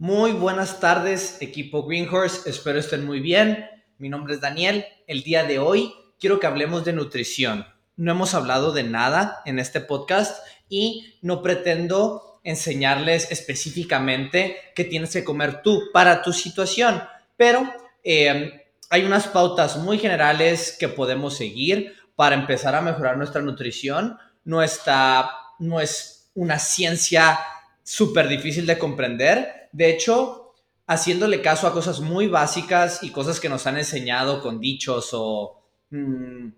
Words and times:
Muy 0.00 0.30
buenas 0.30 0.78
tardes, 0.78 1.38
equipo 1.40 1.82
Greenhorse. 1.82 2.48
Espero 2.48 2.78
estén 2.78 3.04
muy 3.04 3.18
bien. 3.18 3.66
Mi 3.98 4.08
nombre 4.08 4.34
es 4.34 4.40
Daniel. 4.40 4.86
El 5.08 5.24
día 5.24 5.42
de 5.42 5.58
hoy 5.58 5.92
quiero 6.20 6.38
que 6.38 6.46
hablemos 6.46 6.84
de 6.84 6.92
nutrición. 6.92 7.66
No 7.96 8.12
hemos 8.12 8.32
hablado 8.32 8.70
de 8.70 8.84
nada 8.84 9.42
en 9.44 9.58
este 9.58 9.80
podcast 9.80 10.46
y 10.68 11.18
no 11.20 11.42
pretendo 11.42 12.40
enseñarles 12.44 13.32
específicamente 13.32 14.56
qué 14.76 14.84
tienes 14.84 15.10
que 15.10 15.24
comer 15.24 15.62
tú 15.62 15.90
para 15.92 16.22
tu 16.22 16.32
situación, 16.32 17.02
pero 17.36 17.68
eh, 18.04 18.68
hay 18.90 19.04
unas 19.04 19.26
pautas 19.26 19.78
muy 19.78 19.98
generales 19.98 20.76
que 20.78 20.86
podemos 20.86 21.36
seguir 21.36 21.96
para 22.14 22.36
empezar 22.36 22.76
a 22.76 22.82
mejorar 22.82 23.16
nuestra 23.16 23.42
nutrición. 23.42 24.16
No, 24.44 24.60
no 25.58 25.80
es 25.80 26.30
una 26.34 26.60
ciencia 26.60 27.40
súper 27.82 28.28
difícil 28.28 28.64
de 28.64 28.78
comprender, 28.78 29.67
de 29.72 29.90
hecho, 29.90 30.54
haciéndole 30.86 31.42
caso 31.42 31.66
a 31.66 31.72
cosas 31.72 32.00
muy 32.00 32.28
básicas 32.28 33.02
y 33.02 33.10
cosas 33.10 33.40
que 33.40 33.48
nos 33.48 33.66
han 33.66 33.76
enseñado 33.76 34.42
con 34.42 34.60
dichos 34.60 35.10
o 35.12 35.60
mm, 35.90 36.48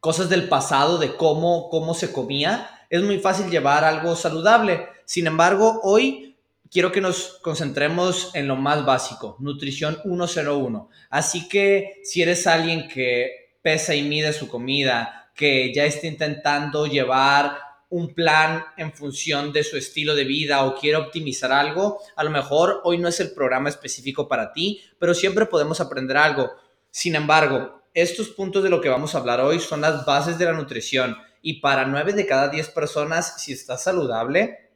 cosas 0.00 0.28
del 0.28 0.48
pasado 0.48 0.98
de 0.98 1.16
cómo, 1.16 1.68
cómo 1.70 1.94
se 1.94 2.12
comía, 2.12 2.86
es 2.90 3.02
muy 3.02 3.18
fácil 3.18 3.50
llevar 3.50 3.84
algo 3.84 4.16
saludable. 4.16 4.86
Sin 5.04 5.26
embargo, 5.26 5.80
hoy 5.82 6.36
quiero 6.70 6.92
que 6.92 7.00
nos 7.00 7.38
concentremos 7.42 8.30
en 8.34 8.48
lo 8.48 8.56
más 8.56 8.84
básico, 8.84 9.36
nutrición 9.38 9.98
101. 10.02 10.88
Así 11.10 11.48
que 11.48 12.00
si 12.04 12.22
eres 12.22 12.46
alguien 12.46 12.88
que 12.88 13.56
pesa 13.62 13.94
y 13.94 14.02
mide 14.02 14.32
su 14.32 14.48
comida, 14.48 15.30
que 15.34 15.72
ya 15.74 15.84
está 15.84 16.06
intentando 16.06 16.86
llevar 16.86 17.58
un 17.94 18.12
plan 18.12 18.64
en 18.76 18.92
función 18.92 19.52
de 19.52 19.62
su 19.62 19.76
estilo 19.76 20.16
de 20.16 20.24
vida 20.24 20.64
o 20.64 20.74
quiere 20.74 20.96
optimizar 20.96 21.52
algo, 21.52 22.00
a 22.16 22.24
lo 22.24 22.30
mejor 22.30 22.80
hoy 22.82 22.98
no 22.98 23.06
es 23.06 23.20
el 23.20 23.30
programa 23.30 23.68
específico 23.68 24.26
para 24.26 24.52
ti, 24.52 24.82
pero 24.98 25.14
siempre 25.14 25.46
podemos 25.46 25.80
aprender 25.80 26.16
algo. 26.16 26.50
Sin 26.90 27.14
embargo, 27.14 27.82
estos 27.94 28.30
puntos 28.30 28.64
de 28.64 28.70
lo 28.70 28.80
que 28.80 28.88
vamos 28.88 29.14
a 29.14 29.18
hablar 29.18 29.40
hoy 29.40 29.60
son 29.60 29.80
las 29.80 30.04
bases 30.04 30.38
de 30.38 30.44
la 30.44 30.54
nutrición 30.54 31.16
y 31.40 31.60
para 31.60 31.84
9 31.86 32.14
de 32.14 32.26
cada 32.26 32.48
10 32.48 32.68
personas, 32.70 33.40
si 33.40 33.52
estás 33.52 33.84
saludable 33.84 34.72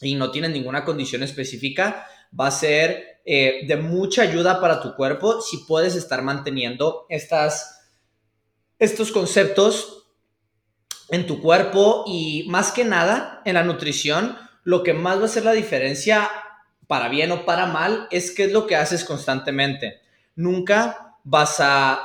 y 0.00 0.14
no 0.14 0.30
tienes 0.30 0.50
ninguna 0.50 0.86
condición 0.86 1.22
específica, 1.22 2.06
va 2.38 2.46
a 2.46 2.50
ser 2.50 3.20
eh, 3.26 3.66
de 3.66 3.76
mucha 3.76 4.22
ayuda 4.22 4.58
para 4.62 4.80
tu 4.80 4.94
cuerpo 4.96 5.42
si 5.42 5.58
puedes 5.68 5.96
estar 5.96 6.22
manteniendo 6.22 7.04
estas, 7.10 7.90
estos 8.78 9.12
conceptos 9.12 10.03
en 11.10 11.26
tu 11.26 11.40
cuerpo 11.40 12.04
y 12.06 12.44
más 12.48 12.72
que 12.72 12.84
nada 12.84 13.42
en 13.44 13.54
la 13.54 13.64
nutrición, 13.64 14.36
lo 14.62 14.82
que 14.82 14.94
más 14.94 15.18
va 15.18 15.22
a 15.22 15.26
hacer 15.26 15.44
la 15.44 15.52
diferencia 15.52 16.30
para 16.86 17.08
bien 17.08 17.32
o 17.32 17.44
para 17.44 17.66
mal 17.66 18.08
es 18.10 18.30
qué 18.30 18.44
es 18.44 18.52
lo 18.52 18.66
que 18.66 18.76
haces 18.76 19.04
constantemente. 19.04 20.00
Nunca 20.36 21.16
vas 21.24 21.60
a 21.60 22.00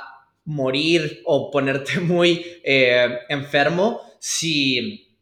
morir 0.45 1.21
o 1.25 1.51
ponerte 1.51 1.99
muy 1.99 2.45
eh, 2.63 3.19
enfermo 3.29 4.01
si 4.19 5.17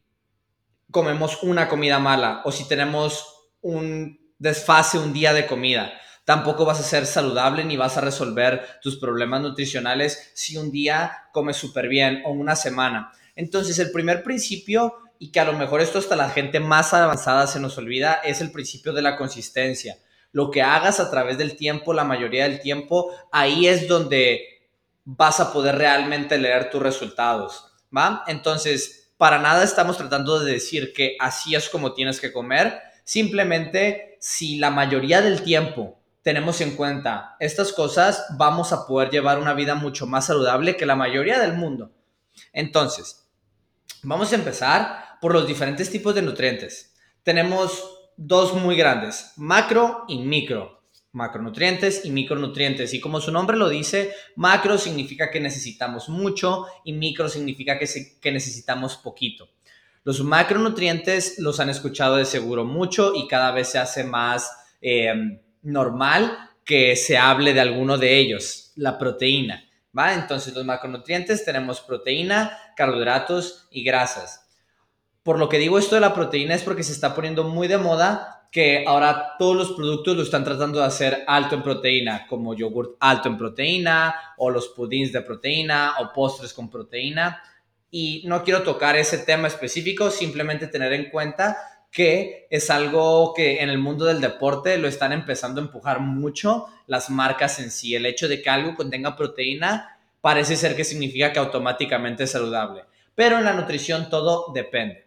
comemos 0.90 1.42
una 1.42 1.68
comida 1.68 1.98
mala 1.98 2.42
o 2.44 2.52
si 2.52 2.66
tenemos 2.66 3.50
un 3.60 4.18
desfase 4.38 4.98
un 4.98 5.12
día 5.12 5.32
de 5.32 5.46
comida. 5.46 5.92
Tampoco 6.24 6.64
vas 6.64 6.80
a 6.80 6.82
ser 6.82 7.06
saludable 7.06 7.64
ni 7.64 7.76
vas 7.76 7.96
a 7.96 8.02
resolver 8.02 8.80
tus 8.82 8.98
problemas 8.98 9.40
nutricionales 9.40 10.30
si 10.34 10.56
un 10.56 10.70
día 10.70 11.24
comes 11.32 11.56
súper 11.56 11.88
bien 11.88 12.22
o 12.26 12.32
una 12.32 12.54
semana. 12.54 13.12
Entonces, 13.38 13.78
el 13.78 13.92
primer 13.92 14.24
principio, 14.24 14.94
y 15.20 15.30
que 15.30 15.38
a 15.38 15.44
lo 15.44 15.52
mejor 15.52 15.80
esto 15.80 16.00
hasta 16.00 16.16
la 16.16 16.28
gente 16.28 16.58
más 16.58 16.92
avanzada 16.92 17.46
se 17.46 17.60
nos 17.60 17.78
olvida, 17.78 18.14
es 18.24 18.40
el 18.40 18.50
principio 18.50 18.92
de 18.92 19.00
la 19.00 19.16
consistencia. 19.16 19.96
Lo 20.32 20.50
que 20.50 20.60
hagas 20.60 20.98
a 20.98 21.08
través 21.08 21.38
del 21.38 21.54
tiempo, 21.54 21.94
la 21.94 22.02
mayoría 22.02 22.48
del 22.48 22.58
tiempo, 22.58 23.14
ahí 23.30 23.68
es 23.68 23.86
donde 23.86 24.40
vas 25.04 25.38
a 25.38 25.52
poder 25.52 25.76
realmente 25.78 26.36
leer 26.36 26.68
tus 26.68 26.82
resultados, 26.82 27.72
¿va? 27.96 28.24
Entonces, 28.26 29.12
para 29.16 29.38
nada 29.38 29.62
estamos 29.62 29.96
tratando 29.96 30.40
de 30.40 30.50
decir 30.50 30.92
que 30.92 31.16
así 31.20 31.54
es 31.54 31.68
como 31.68 31.94
tienes 31.94 32.20
que 32.20 32.32
comer, 32.32 32.80
simplemente 33.04 34.16
si 34.18 34.56
la 34.56 34.70
mayoría 34.70 35.22
del 35.22 35.42
tiempo 35.42 36.00
tenemos 36.22 36.60
en 36.60 36.74
cuenta 36.74 37.36
estas 37.38 37.72
cosas, 37.72 38.26
vamos 38.36 38.72
a 38.72 38.84
poder 38.84 39.10
llevar 39.10 39.38
una 39.38 39.54
vida 39.54 39.76
mucho 39.76 40.08
más 40.08 40.26
saludable 40.26 40.76
que 40.76 40.86
la 40.86 40.96
mayoría 40.96 41.38
del 41.38 41.52
mundo. 41.52 41.92
Entonces, 42.52 43.27
Vamos 44.02 44.32
a 44.32 44.36
empezar 44.36 45.18
por 45.20 45.32
los 45.32 45.46
diferentes 45.46 45.90
tipos 45.90 46.14
de 46.14 46.22
nutrientes. 46.22 46.94
Tenemos 47.24 48.12
dos 48.16 48.54
muy 48.54 48.76
grandes, 48.76 49.32
macro 49.36 50.04
y 50.08 50.18
micro. 50.18 50.78
Macronutrientes 51.10 52.04
y 52.04 52.10
micronutrientes. 52.10 52.94
Y 52.94 53.00
como 53.00 53.20
su 53.20 53.32
nombre 53.32 53.56
lo 53.56 53.68
dice, 53.68 54.12
macro 54.36 54.78
significa 54.78 55.30
que 55.30 55.40
necesitamos 55.40 56.08
mucho 56.08 56.66
y 56.84 56.92
micro 56.92 57.28
significa 57.28 57.78
que, 57.78 58.30
necesitamos 58.30 58.96
poquito. 58.98 59.48
Los 60.04 60.22
macronutrientes 60.22 61.38
los 61.38 61.58
han 61.60 61.70
escuchado 61.70 62.16
de 62.16 62.24
seguro 62.24 62.64
mucho 62.64 63.14
y 63.16 63.26
cada 63.26 63.50
vez 63.50 63.68
se 63.70 63.78
hace 63.78 64.04
más 64.04 64.52
eh, 64.80 65.40
normal 65.62 66.38
que 66.64 66.94
se 66.94 67.18
hable 67.18 67.52
de 67.52 67.60
alguno 67.60 67.98
de 67.98 68.18
ellos, 68.18 68.72
la 68.76 68.98
proteína. 68.98 69.67
Entonces 70.06 70.54
los 70.54 70.64
macronutrientes 70.64 71.44
tenemos 71.44 71.80
proteína, 71.80 72.56
carbohidratos 72.76 73.68
y 73.70 73.84
grasas. 73.84 74.48
Por 75.22 75.38
lo 75.38 75.48
que 75.48 75.58
digo 75.58 75.78
esto 75.78 75.94
de 75.94 76.00
la 76.00 76.14
proteína 76.14 76.54
es 76.54 76.62
porque 76.62 76.82
se 76.82 76.92
está 76.92 77.14
poniendo 77.14 77.44
muy 77.44 77.68
de 77.68 77.78
moda 77.78 78.46
que 78.50 78.84
ahora 78.86 79.34
todos 79.38 79.56
los 79.56 79.72
productos 79.72 80.16
lo 80.16 80.22
están 80.22 80.44
tratando 80.44 80.78
de 80.78 80.86
hacer 80.86 81.24
alto 81.26 81.54
en 81.54 81.62
proteína, 81.62 82.26
como 82.26 82.54
yogurt 82.54 82.96
alto 83.00 83.28
en 83.28 83.36
proteína, 83.36 84.14
o 84.38 84.50
los 84.50 84.68
pudins 84.68 85.12
de 85.12 85.20
proteína, 85.20 85.96
o 86.00 86.12
postres 86.14 86.54
con 86.54 86.70
proteína. 86.70 87.42
Y 87.90 88.22
no 88.26 88.42
quiero 88.44 88.62
tocar 88.62 88.96
ese 88.96 89.18
tema 89.18 89.48
específico, 89.48 90.10
simplemente 90.10 90.66
tener 90.66 90.92
en 90.94 91.10
cuenta 91.10 91.58
que 91.90 92.46
es 92.50 92.70
algo 92.70 93.32
que 93.34 93.62
en 93.62 93.70
el 93.70 93.78
mundo 93.78 94.04
del 94.04 94.20
deporte 94.20 94.78
lo 94.78 94.88
están 94.88 95.12
empezando 95.12 95.60
a 95.60 95.64
empujar 95.64 96.00
mucho 96.00 96.66
las 96.86 97.10
marcas 97.10 97.58
en 97.60 97.70
sí. 97.70 97.94
El 97.94 98.06
hecho 98.06 98.28
de 98.28 98.42
que 98.42 98.50
algo 98.50 98.74
contenga 98.74 99.16
proteína 99.16 99.98
parece 100.20 100.56
ser 100.56 100.76
que 100.76 100.84
significa 100.84 101.32
que 101.32 101.38
automáticamente 101.38 102.24
es 102.24 102.30
saludable. 102.30 102.84
Pero 103.14 103.38
en 103.38 103.44
la 103.44 103.54
nutrición 103.54 104.10
todo 104.10 104.52
depende. 104.52 105.06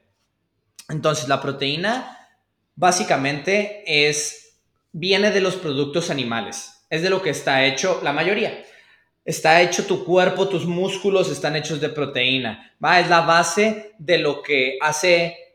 Entonces, 0.89 1.27
la 1.27 1.41
proteína 1.41 2.29
básicamente 2.75 3.83
es 3.85 4.57
viene 4.91 5.31
de 5.31 5.41
los 5.41 5.55
productos 5.55 6.09
animales. 6.09 6.85
Es 6.89 7.01
de 7.01 7.09
lo 7.09 7.21
que 7.21 7.29
está 7.29 7.65
hecho 7.65 8.01
la 8.03 8.11
mayoría. 8.11 8.63
Está 9.23 9.61
hecho 9.61 9.85
tu 9.85 10.03
cuerpo, 10.03 10.47
tus 10.47 10.65
músculos 10.65 11.29
están 11.29 11.55
hechos 11.55 11.79
de 11.79 11.89
proteína. 11.89 12.73
¿va? 12.83 12.99
Es 12.99 13.07
la 13.07 13.21
base 13.21 13.93
de 13.97 14.17
lo 14.17 14.41
que 14.41 14.77
hace 14.81 15.50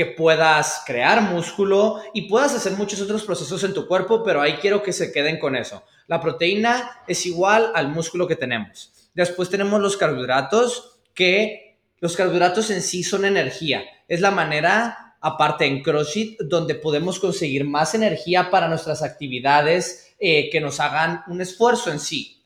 que 0.00 0.06
puedas 0.06 0.82
crear 0.86 1.20
músculo 1.20 2.00
y 2.14 2.22
puedas 2.22 2.54
hacer 2.54 2.72
muchos 2.72 3.02
otros 3.02 3.22
procesos 3.22 3.62
en 3.64 3.74
tu 3.74 3.86
cuerpo, 3.86 4.22
pero 4.24 4.40
ahí 4.40 4.54
quiero 4.54 4.82
que 4.82 4.94
se 4.94 5.12
queden 5.12 5.38
con 5.38 5.54
eso. 5.54 5.84
La 6.06 6.22
proteína 6.22 7.02
es 7.06 7.26
igual 7.26 7.70
al 7.74 7.88
músculo 7.88 8.26
que 8.26 8.34
tenemos. 8.34 9.10
Después 9.12 9.50
tenemos 9.50 9.78
los 9.78 9.98
carbohidratos, 9.98 11.02
que 11.12 11.76
los 11.98 12.16
carbohidratos 12.16 12.70
en 12.70 12.80
sí 12.80 13.02
son 13.02 13.26
energía. 13.26 13.82
Es 14.08 14.22
la 14.22 14.30
manera, 14.30 15.16
aparte 15.20 15.66
en 15.66 15.82
CrossFit, 15.82 16.40
donde 16.44 16.76
podemos 16.76 17.20
conseguir 17.20 17.66
más 17.66 17.94
energía 17.94 18.50
para 18.50 18.68
nuestras 18.68 19.02
actividades 19.02 20.14
eh, 20.18 20.48
que 20.48 20.62
nos 20.62 20.80
hagan 20.80 21.24
un 21.26 21.42
esfuerzo 21.42 21.90
en 21.90 22.00
sí. 22.00 22.42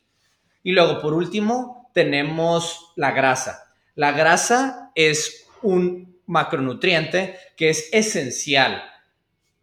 Y 0.61 0.73
luego, 0.73 1.01
por 1.01 1.13
último, 1.13 1.89
tenemos 1.93 2.91
la 2.97 3.11
grasa. 3.11 3.73
La 3.95 4.11
grasa 4.11 4.91
es 4.93 5.45
un 5.61 6.14
macronutriente 6.27 7.37
que 7.55 7.69
es 7.69 7.89
esencial. 7.91 8.83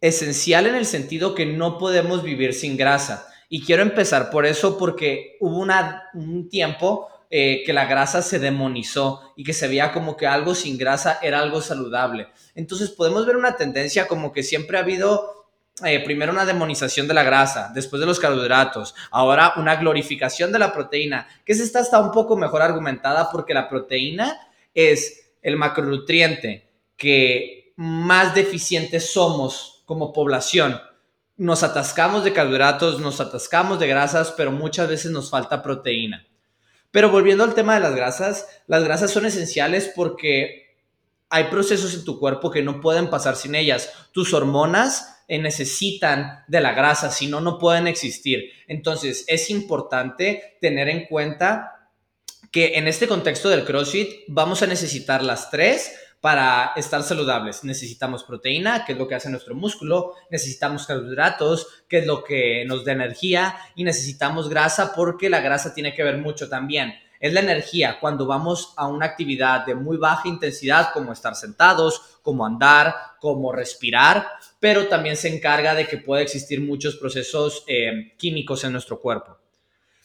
Esencial 0.01 0.67
en 0.67 0.75
el 0.75 0.85
sentido 0.85 1.35
que 1.35 1.45
no 1.45 1.77
podemos 1.77 2.23
vivir 2.23 2.53
sin 2.53 2.77
grasa. 2.77 3.27
Y 3.49 3.63
quiero 3.63 3.83
empezar 3.83 4.29
por 4.29 4.45
eso 4.45 4.77
porque 4.77 5.37
hubo 5.39 5.65
un 6.13 6.49
tiempo 6.49 7.07
eh, 7.29 7.63
que 7.65 7.73
la 7.73 7.85
grasa 7.85 8.21
se 8.21 8.37
demonizó 8.37 9.33
y 9.35 9.43
que 9.43 9.53
se 9.53 9.67
veía 9.67 9.91
como 9.91 10.15
que 10.15 10.27
algo 10.27 10.53
sin 10.53 10.77
grasa 10.77 11.19
era 11.21 11.39
algo 11.39 11.61
saludable. 11.61 12.27
Entonces 12.53 12.91
podemos 12.91 13.25
ver 13.25 13.37
una 13.37 13.55
tendencia 13.55 14.07
como 14.07 14.31
que 14.31 14.43
siempre 14.43 14.77
ha 14.77 14.81
habido 14.81 15.47
eh, 15.83 16.03
primero 16.03 16.31
una 16.31 16.45
demonización 16.45 17.07
de 17.07 17.15
la 17.15 17.23
grasa, 17.23 17.71
después 17.73 17.99
de 17.99 18.05
los 18.05 18.19
carbohidratos, 18.19 18.93
ahora 19.09 19.53
una 19.57 19.75
glorificación 19.77 20.51
de 20.51 20.59
la 20.59 20.71
proteína, 20.71 21.27
que 21.43 21.53
esta 21.53 21.79
está 21.79 21.99
un 21.99 22.11
poco 22.11 22.37
mejor 22.37 22.61
argumentada 22.61 23.31
porque 23.31 23.55
la 23.55 23.67
proteína 23.67 24.37
es 24.75 25.22
el 25.43 25.57
macronutriente 25.57 26.71
que 26.97 27.73
más 27.75 28.33
deficientes 28.33 29.11
somos 29.11 29.83
como 29.85 30.13
población. 30.13 30.79
Nos 31.37 31.63
atascamos 31.63 32.23
de 32.23 32.33
carbohidratos, 32.33 32.99
nos 32.99 33.19
atascamos 33.19 33.79
de 33.79 33.87
grasas, 33.87 34.33
pero 34.35 34.51
muchas 34.51 34.87
veces 34.89 35.11
nos 35.11 35.29
falta 35.29 35.61
proteína. 35.61 36.25
Pero 36.91 37.09
volviendo 37.09 37.43
al 37.43 37.55
tema 37.55 37.75
de 37.75 37.81
las 37.81 37.95
grasas, 37.95 38.47
las 38.67 38.83
grasas 38.83 39.11
son 39.11 39.25
esenciales 39.25 39.91
porque 39.95 40.77
hay 41.29 41.45
procesos 41.45 41.93
en 41.95 42.05
tu 42.05 42.19
cuerpo 42.19 42.51
que 42.51 42.61
no 42.61 42.79
pueden 42.79 43.09
pasar 43.09 43.35
sin 43.35 43.55
ellas. 43.55 43.91
Tus 44.11 44.33
hormonas 44.33 45.23
necesitan 45.27 46.43
de 46.47 46.61
la 46.61 46.73
grasa, 46.73 47.09
si 47.09 47.27
no, 47.27 47.41
no 47.41 47.57
pueden 47.57 47.87
existir. 47.87 48.51
Entonces, 48.67 49.25
es 49.27 49.49
importante 49.49 50.57
tener 50.61 50.89
en 50.89 51.05
cuenta 51.07 51.82
que 52.53 52.77
en 52.77 52.87
este 52.87 53.07
contexto 53.07 53.49
del 53.49 53.65
CrossFit 53.65 54.25
vamos 54.27 54.61
a 54.61 54.67
necesitar 54.67 55.23
las 55.23 55.49
tres 55.49 55.91
para 56.21 56.71
estar 56.75 57.01
saludables. 57.01 57.63
Necesitamos 57.63 58.23
proteína, 58.23 58.85
que 58.85 58.91
es 58.91 58.97
lo 58.99 59.07
que 59.07 59.15
hace 59.15 59.31
nuestro 59.31 59.55
músculo, 59.55 60.13
necesitamos 60.29 60.85
carbohidratos, 60.85 61.67
que 61.89 61.97
es 61.97 62.05
lo 62.05 62.23
que 62.23 62.63
nos 62.67 62.85
da 62.85 62.91
energía, 62.91 63.57
y 63.75 63.83
necesitamos 63.83 64.49
grasa 64.49 64.93
porque 64.95 65.31
la 65.31 65.41
grasa 65.41 65.73
tiene 65.73 65.95
que 65.95 66.03
ver 66.03 66.19
mucho 66.19 66.47
también. 66.47 66.93
Es 67.19 67.33
la 67.33 67.39
energía 67.39 67.97
cuando 67.99 68.27
vamos 68.27 68.73
a 68.77 68.87
una 68.87 69.07
actividad 69.07 69.65
de 69.65 69.73
muy 69.73 69.97
baja 69.97 70.29
intensidad, 70.29 70.93
como 70.93 71.11
estar 71.11 71.33
sentados, 71.35 72.19
como 72.21 72.45
andar, 72.45 72.95
como 73.19 73.51
respirar, 73.51 74.27
pero 74.59 74.87
también 74.87 75.17
se 75.17 75.35
encarga 75.35 75.73
de 75.73 75.87
que 75.87 75.97
puede 75.97 76.21
existir 76.21 76.61
muchos 76.61 76.97
procesos 76.97 77.63
eh, 77.65 78.13
químicos 78.15 78.63
en 78.63 78.73
nuestro 78.73 79.01
cuerpo. 79.01 79.42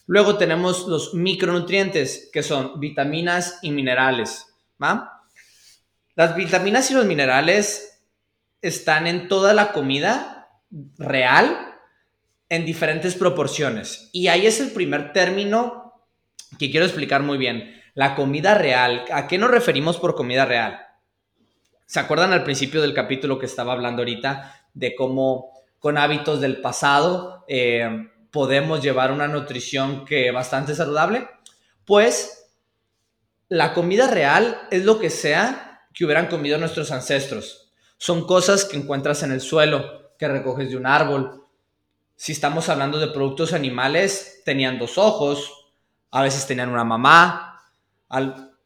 Luego 0.09 0.39
tenemos 0.39 0.89
los 0.89 1.13
micronutrientes, 1.13 2.31
que 2.33 2.43
son 2.43 2.81
vitaminas 2.81 3.59
y 3.61 3.71
minerales. 3.73 4.47
Las 6.15 6.35
vitaminas 6.35 6.91
y 6.91 6.95
los 6.95 7.05
minerales 7.05 8.03
están 8.63 9.07
en 9.07 9.29
toda 9.29 9.53
la 9.53 9.71
comida 9.73 10.49
real 10.97 11.75
en 12.49 12.65
diferentes 12.65 13.17
proporciones. 13.17 14.09
Y 14.15 14.29
ahí 14.29 14.47
es 14.47 14.61
el 14.61 14.71
primer 14.71 15.13
término 15.13 15.93
que 16.59 16.71
quiero 16.71 16.87
explicar 16.87 17.23
muy 17.23 17.37
bien. 17.37 17.79
La 17.93 18.15
comida 18.15 18.55
real. 18.55 19.05
¿A 19.13 19.29
qué 19.29 19.37
nos 19.37 19.51
referimos 19.51 19.99
por 19.99 20.15
comida 20.15 20.47
real? 20.47 20.87
¿Se 21.85 22.01
acuerdan 22.01 22.33
al 22.33 22.45
principio 22.45 22.81
del 22.81 22.95
capítulo 22.95 23.39
que 23.39 23.45
estaba 23.45 23.75
hablando 23.75 24.01
ahorita 24.01 24.55
de 24.73 24.95
cómo 24.95 25.53
con 25.79 25.99
hábitos 25.99 26.41
del 26.41 26.63
pasado 26.63 27.45
eh, 27.47 28.09
podemos 28.31 28.83
llevar 28.83 29.13
una 29.13 29.29
nutrición 29.29 30.05
que 30.05 30.31
bastante 30.31 30.75
saludable? 30.75 31.29
Pues 31.85 32.47
la 33.49 33.73
comida 33.73 34.09
real 34.09 34.61
es 34.71 34.85
lo 34.85 34.99
que 34.99 35.11
sea 35.11 35.87
que 35.95 36.05
hubieran 36.05 36.29
comido 36.29 36.59
nuestros 36.59 36.91
ancestros. 36.93 37.73
Son 37.97 38.27
cosas 38.27 38.65
que 38.65 38.77
encuentras 38.77 39.23
en 39.23 39.33
el 39.33 39.41
suelo, 39.41 40.13
que 40.19 40.29
recoges 40.29 40.71
de 40.71 40.77
un 40.77 40.87
árbol. 40.87 41.45
Si 42.15 42.33
estamos 42.33 42.69
hablando 42.69 42.99
de 42.99 43.09
productos 43.09 43.53
animales, 43.53 44.43
tenían 44.45 44.79
dos 44.79 44.99
ojos, 44.99 45.73
a 46.11 46.23
veces 46.23 46.47
tenían 46.47 46.69
una 46.69 46.85
mamá, 46.85 47.61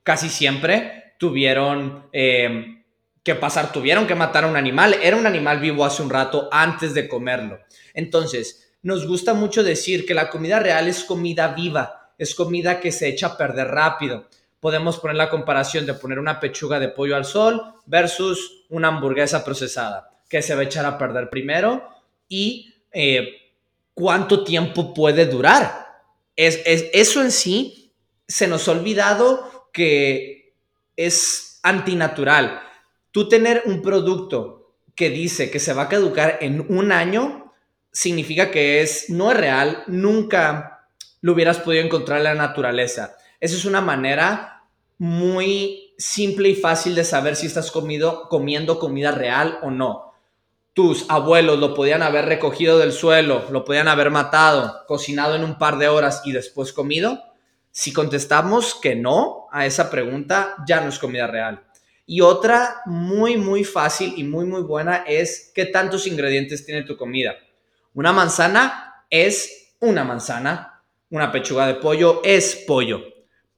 casi 0.03 0.29
siempre 0.29 1.15
tuvieron 1.19 2.08
eh, 2.12 2.82
que 3.23 3.35
pasar, 3.35 3.73
tuvieron 3.73 4.06
que 4.06 4.15
matar 4.15 4.44
a 4.44 4.49
un 4.49 4.56
animal. 4.56 4.94
Era 5.03 5.17
un 5.17 5.26
animal 5.26 5.61
vivo 5.61 5.85
hace 5.85 6.03
un 6.03 6.11
rato 6.11 6.49
antes 6.50 6.94
de 6.94 7.08
comerlo. 7.08 7.61
Entonces, 7.94 8.72
nos 8.82 9.06
gusta 9.06 9.34
mucho 9.34 9.62
decir 9.62 10.05
que 10.05 10.14
la 10.14 10.31
comida 10.31 10.58
real 10.58 10.88
es 10.88 11.05
comida 11.05 11.49
viva, 11.49 12.12
es 12.19 12.34
comida 12.34 12.81
que 12.81 12.93
se 12.93 13.08
echa 13.08 13.29
a 13.29 13.37
perder 13.37 13.69
rápido 13.69 14.26
podemos 14.62 15.00
poner 15.00 15.17
la 15.17 15.29
comparación 15.29 15.87
de 15.87 15.94
poner 15.94 16.20
una 16.20 16.38
pechuga 16.38 16.79
de 16.79 16.88
pollo 16.88 17.17
al 17.17 17.25
sol 17.25 17.61
versus 17.84 18.64
una 18.69 18.88
hamburguesa 18.88 19.44
procesada, 19.44 20.08
que 20.29 20.40
se 20.40 20.55
va 20.55 20.61
a 20.61 20.64
echar 20.64 20.87
a 20.87 20.96
perder 20.96 21.29
primero 21.29 21.82
y 22.29 22.73
eh, 22.93 23.40
cuánto 23.93 24.44
tiempo 24.44 24.94
puede 24.94 25.26
durar. 25.26 25.88
Es, 26.37 26.61
eso 26.64 27.23
en 27.23 27.32
sí 27.32 27.93
se 28.29 28.46
nos 28.46 28.69
ha 28.69 28.70
olvidado 28.73 29.69
que 29.73 30.55
es 30.94 31.58
antinatural. 31.64 32.62
Tú 33.11 33.29
tener 33.29 33.64
un 33.64 33.82
producto 33.82 34.76
que 34.94 35.11
dice 35.11 35.50
que 35.50 35.58
se 35.58 35.73
va 35.73 35.82
a 35.82 35.88
caducar 35.88 36.38
en 36.40 36.64
un 36.69 36.93
año 36.93 37.42
significa 37.93 38.50
que 38.50 38.81
es 38.81 39.11
no 39.11 39.31
es 39.31 39.37
real, 39.37 39.85
nunca 39.87 40.89
lo 41.21 41.33
hubieras 41.33 41.59
podido 41.59 41.85
encontrar 41.85 42.19
en 42.19 42.25
la 42.25 42.35
naturaleza. 42.35 43.17
Esa 43.39 43.56
es 43.56 43.65
una 43.65 43.81
manera 43.81 44.65
muy 44.99 45.94
simple 45.99 46.49
y 46.49 46.55
fácil 46.55 46.94
de 46.94 47.05
saber 47.05 47.37
si 47.37 47.47
estás 47.47 47.71
comido, 47.71 48.29
comiendo 48.29 48.79
comida 48.79 49.12
real 49.12 49.59
o 49.62 49.71
no. 49.71 50.12
Tus 50.75 51.05
abuelos 51.09 51.59
lo 51.59 51.75
podían 51.75 52.03
haber 52.03 52.25
recogido 52.25 52.79
del 52.79 52.93
suelo, 52.93 53.44
lo 53.50 53.65
podían 53.65 53.89
haber 53.89 54.11
matado, 54.11 54.85
cocinado 54.87 55.37
en 55.37 55.44
un 55.44 55.59
par 55.59 55.77
de 55.77 55.89
horas 55.89 56.23
y 56.25 56.33
después 56.33 56.73
comido. 56.73 57.23
Si 57.71 57.93
contestamos 57.93 58.75
que 58.75 58.97
no 58.97 59.49
a 59.53 59.67
esa 59.67 59.91
pregunta, 59.91 60.56
ya 60.67 60.81
no 60.81 60.89
es 60.89 60.99
comida 60.99 61.27
real. 61.27 61.62
Y 62.06 62.21
otra 62.21 62.83
muy, 62.87 63.37
muy 63.37 63.65
fácil 63.65 64.15
y 64.17 64.25
muy, 64.25 64.44
muy 64.44 64.62
buena 64.62 65.05
es 65.06 65.53
qué 65.55 65.67
tantos 65.67 66.06
ingredientes 66.06 66.65
tiene 66.65 66.83
tu 66.83 66.97
comida. 66.97 67.35
Una 67.94 68.12
manzana 68.15 69.05
es 69.11 69.75
una 69.81 70.03
manzana, 70.03 70.83
una 71.11 71.31
pechuga 71.31 71.67
de 71.67 71.75
pollo 71.75 72.23
es 72.25 72.65
pollo, 72.67 73.03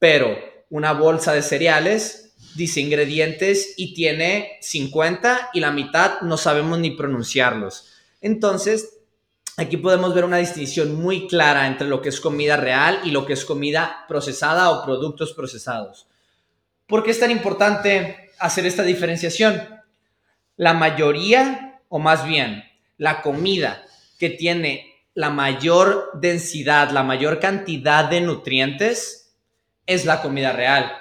pero 0.01 0.37
una 0.71 0.93
bolsa 0.93 1.33
de 1.33 1.43
cereales, 1.43 2.35
dice 2.57 2.81
ingredientes 2.81 3.75
y 3.77 3.95
tiene 3.95 4.59
50 4.61 5.51
y 5.53 5.61
la 5.61 5.71
mitad 5.71 6.21
no 6.23 6.37
sabemos 6.37 6.81
ni 6.81 6.91
pronunciarlos. 6.91 7.93
Entonces, 8.21 8.99
aquí 9.57 9.77
podemos 9.77 10.13
ver 10.17 10.25
una 10.25 10.39
distinción 10.39 10.97
muy 11.01 11.29
clara 11.29 11.69
entre 11.69 11.87
lo 11.87 12.03
que 12.03 12.09
es 12.09 12.21
comida 12.21 12.57
real 12.57 13.03
y 13.05 13.13
lo 13.13 13.27
que 13.27 13.35
es 13.35 13.45
comida 13.45 14.05
procesada 14.09 14.71
o 14.71 14.85
productos 14.85 15.33
procesados. 15.33 16.09
¿Por 16.89 17.05
qué 17.05 17.13
es 17.13 17.21
tan 17.21 17.31
importante 17.31 18.31
hacer 18.41 18.67
esta 18.67 18.83
diferenciación? 18.83 19.63
La 20.57 20.75
mayoría, 20.75 21.81
o 21.89 22.01
más 22.01 22.27
bien, 22.27 22.65
la 22.99 23.23
comida 23.23 23.85
que 24.19 24.31
tiene 24.31 24.95
la 25.15 25.31
mayor 25.31 26.11
densidad, 26.15 26.91
la 26.91 27.03
mayor 27.03 27.39
cantidad 27.41 28.05
de 28.05 28.21
nutrientes, 28.21 29.25
es 29.87 30.05
la 30.05 30.23
comida 30.23 30.53
real, 30.53 30.93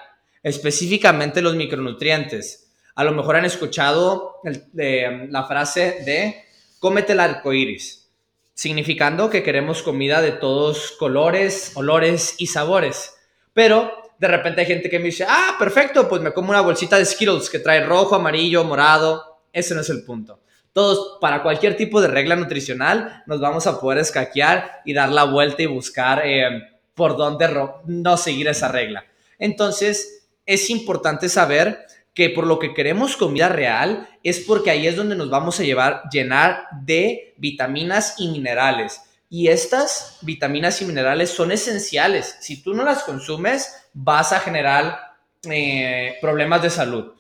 específicamente 0.44 1.42
los 1.42 1.56
micronutrientes. 1.56 2.71
A 2.95 3.04
lo 3.04 3.12
mejor 3.12 3.38
han 3.38 3.45
escuchado 3.45 4.36
la 4.63 5.45
frase 5.45 6.04
de 6.06 6.44
cómete 6.80 7.13
el 7.13 7.19
arco 7.19 7.54
iris, 7.54 8.10
significando 8.54 9.30
que 9.30 9.42
queremos 9.42 9.81
comida 9.81 10.21
de 10.21 10.33
todos 10.33 10.92
colores, 10.92 11.71
olores 11.75 12.36
y 12.38 12.48
sabores. 12.48 13.16
Pero 13.54 13.92
de 14.19 14.27
repente 14.27 14.62
hay 14.62 14.68
gente 14.68 14.89
que 14.89 15.00
me 15.00 15.06
dice, 15.06 15.25
ah, 15.27 15.56
perfecto, 15.57 16.07
pues 16.07 16.21
me 16.21 16.33
como 16.33 16.50
una 16.50 16.62
bolsita 16.62 16.98
de 16.98 17.06
Skittles 17.06 17.50
que 17.50 17.59
trae 17.59 17.83
rojo, 17.83 18.16
amarillo, 18.16 18.63
morado. 18.63 19.42
Ese 19.51 19.74
no 19.74 19.81
es 19.81 19.89
el 19.89 20.04
punto. 20.04 20.43
Todos, 20.73 21.19
para 21.21 21.43
cualquier 21.43 21.77
tipo 21.77 22.01
de 22.01 22.07
regla 22.07 22.35
nutricional, 22.35 23.23
nos 23.27 23.39
vamos 23.39 23.67
a 23.67 23.79
poder 23.79 23.99
escaquear 23.99 24.81
y 24.85 24.94
dar 24.94 25.09
la 25.09 25.23
vuelta 25.23 25.61
y 25.61 25.68
buscar. 25.68 26.23
Eh, 26.25 26.73
por 26.95 27.18
dónde 27.18 27.49
no 27.85 28.18
seguir 28.18 28.47
esa 28.47 28.68
regla. 28.68 29.06
Entonces, 29.39 30.25
es 30.45 30.69
importante 30.69 31.30
saber 31.30 31.85
que 32.13 32.30
por 32.30 32.45
lo 32.45 32.59
que 32.59 32.73
queremos 32.73 33.18
comida 33.18 33.49
real 33.49 34.07
es 34.23 34.39
porque 34.42 34.69
ahí 34.69 34.87
es 34.87 34.95
donde 34.95 35.15
nos 35.15 35.30
vamos 35.30 35.59
a 35.59 35.63
llevar, 35.63 36.03
llenar 36.11 36.68
de 36.83 37.33
vitaminas 37.37 38.15
y 38.19 38.27
minerales. 38.27 39.01
Y 39.30 39.47
estas 39.47 40.19
vitaminas 40.21 40.80
y 40.81 40.85
minerales 40.85 41.31
son 41.31 41.51
esenciales. 41.51 42.37
Si 42.39 42.61
tú 42.61 42.75
no 42.75 42.83
las 42.83 43.03
consumes, 43.03 43.87
vas 43.94 44.31
a 44.31 44.39
generar 44.39 45.15
eh, 45.49 46.18
problemas 46.21 46.61
de 46.61 46.69
salud. 46.69 47.13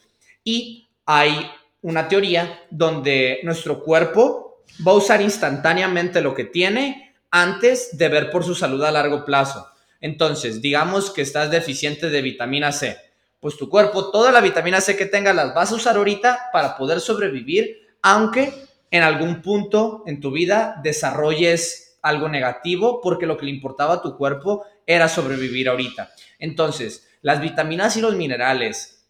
Y 0.43 0.87
hay 1.07 1.49
una 1.83 2.07
teoría 2.07 2.61
donde 2.71 3.39
nuestro 3.43 3.83
cuerpo 3.83 4.63
va 4.85 4.93
a 4.93 4.95
usar 4.95 5.21
instantáneamente 5.21 6.21
lo 6.21 6.33
que 6.33 6.45
tiene 6.45 7.13
antes 7.29 7.97
de 7.97 8.09
ver 8.09 8.31
por 8.31 8.43
su 8.43 8.55
salud 8.55 8.83
a 8.83 8.91
largo 8.91 9.23
plazo. 9.25 9.67
Entonces, 10.01 10.61
digamos 10.61 11.11
que 11.11 11.21
estás 11.21 11.51
deficiente 11.51 12.09
de 12.09 12.21
vitamina 12.21 12.71
C, 12.71 12.97
pues 13.39 13.57
tu 13.57 13.69
cuerpo, 13.69 14.11
toda 14.11 14.31
la 14.31 14.41
vitamina 14.41 14.81
C 14.81 14.95
que 14.95 15.05
tenga, 15.05 15.33
las 15.33 15.53
vas 15.53 15.71
a 15.71 15.75
usar 15.75 15.97
ahorita 15.97 16.49
para 16.51 16.77
poder 16.77 16.99
sobrevivir, 16.99 17.87
aunque 18.01 18.53
en 18.89 19.03
algún 19.03 19.41
punto 19.41 20.03
en 20.07 20.21
tu 20.21 20.31
vida 20.31 20.79
desarrolles 20.83 21.97
algo 22.01 22.29
negativo, 22.29 23.01
porque 23.01 23.25
lo 23.25 23.37
que 23.37 23.45
le 23.45 23.51
importaba 23.51 23.95
a 23.95 24.01
tu 24.01 24.17
cuerpo 24.17 24.65
era 24.85 25.09
sobrevivir 25.09 25.69
ahorita. 25.69 26.11
Entonces, 26.39 27.07
las 27.21 27.41
vitaminas 27.41 27.97
y 27.97 28.01
los 28.01 28.15
minerales 28.15 29.05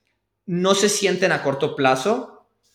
no 0.45 0.75
se 0.75 0.89
sienten 0.89 1.31
a 1.31 1.43
corto 1.43 1.75
plazo, 1.75 2.32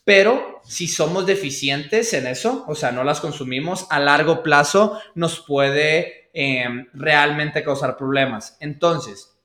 pero 0.09 0.63
si 0.65 0.89
somos 0.89 1.27
deficientes 1.27 2.15
en 2.15 2.27
eso, 2.27 2.65
o 2.67 2.75
sea, 2.75 2.93
no 2.93 3.05
las 3.05 3.21
consumimos, 3.21 3.87
a 3.91 4.01
largo 4.01 4.43
plazo 4.43 4.99
nos 5.15 5.39
puede 5.41 6.31
em, 6.33 6.87
realmente 6.95 7.63
causar 7.63 7.99
problemas. 7.99 8.57
Entonces, 8.59 9.37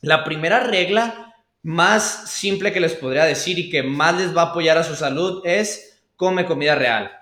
la 0.00 0.24
primera 0.24 0.64
regla 0.64 1.36
más 1.62 2.28
simple 2.28 2.72
que 2.72 2.80
les 2.80 2.94
podría 2.94 3.24
decir 3.24 3.60
y 3.60 3.70
que 3.70 3.84
más 3.84 4.16
les 4.18 4.36
va 4.36 4.42
a 4.42 4.46
apoyar 4.46 4.78
a 4.78 4.82
su 4.82 4.96
salud 4.96 5.42
es 5.44 6.02
come 6.16 6.44
comida 6.44 6.74
real. 6.74 7.12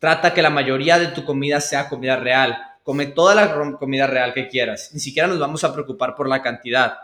Trata 0.00 0.34
que 0.34 0.42
la 0.42 0.50
mayoría 0.50 0.98
de 0.98 1.06
tu 1.06 1.24
comida 1.24 1.60
sea 1.60 1.88
comida 1.88 2.16
real. 2.16 2.58
Come 2.82 3.06
toda 3.06 3.36
la 3.36 3.54
comida 3.78 4.08
real 4.08 4.34
que 4.34 4.48
quieras. 4.48 4.90
Ni 4.92 4.98
siquiera 4.98 5.28
nos 5.28 5.38
vamos 5.38 5.62
a 5.62 5.72
preocupar 5.72 6.16
por 6.16 6.28
la 6.28 6.42
cantidad. 6.42 6.94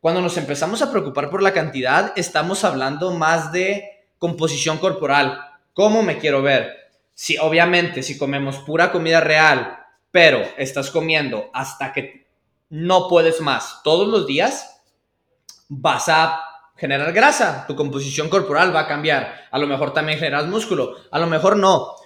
Cuando 0.00 0.22
nos 0.22 0.38
empezamos 0.38 0.80
a 0.80 0.90
preocupar 0.90 1.28
por 1.28 1.42
la 1.42 1.52
cantidad, 1.52 2.14
estamos 2.16 2.64
hablando 2.64 3.10
más 3.10 3.52
de 3.52 3.91
composición 4.22 4.78
corporal, 4.78 5.40
cómo 5.72 6.04
me 6.04 6.18
quiero 6.18 6.42
ver. 6.42 6.92
Si 7.12 7.38
obviamente 7.38 8.04
si 8.04 8.16
comemos 8.16 8.58
pura 8.58 8.92
comida 8.92 9.20
real, 9.20 9.80
pero 10.12 10.46
estás 10.56 10.92
comiendo 10.92 11.50
hasta 11.52 11.92
que 11.92 12.28
no 12.68 13.08
puedes 13.08 13.40
más 13.40 13.80
todos 13.82 14.06
los 14.06 14.24
días, 14.24 14.80
vas 15.68 16.08
a 16.08 16.40
generar 16.76 17.12
grasa, 17.12 17.66
tu 17.66 17.74
composición 17.74 18.28
corporal 18.28 18.72
va 18.72 18.82
a 18.82 18.86
cambiar, 18.86 19.48
a 19.50 19.58
lo 19.58 19.66
mejor 19.66 19.92
también 19.92 20.20
generas 20.20 20.46
músculo, 20.46 20.94
a 21.10 21.18
lo 21.18 21.26
mejor 21.26 21.56
no. 21.56 21.96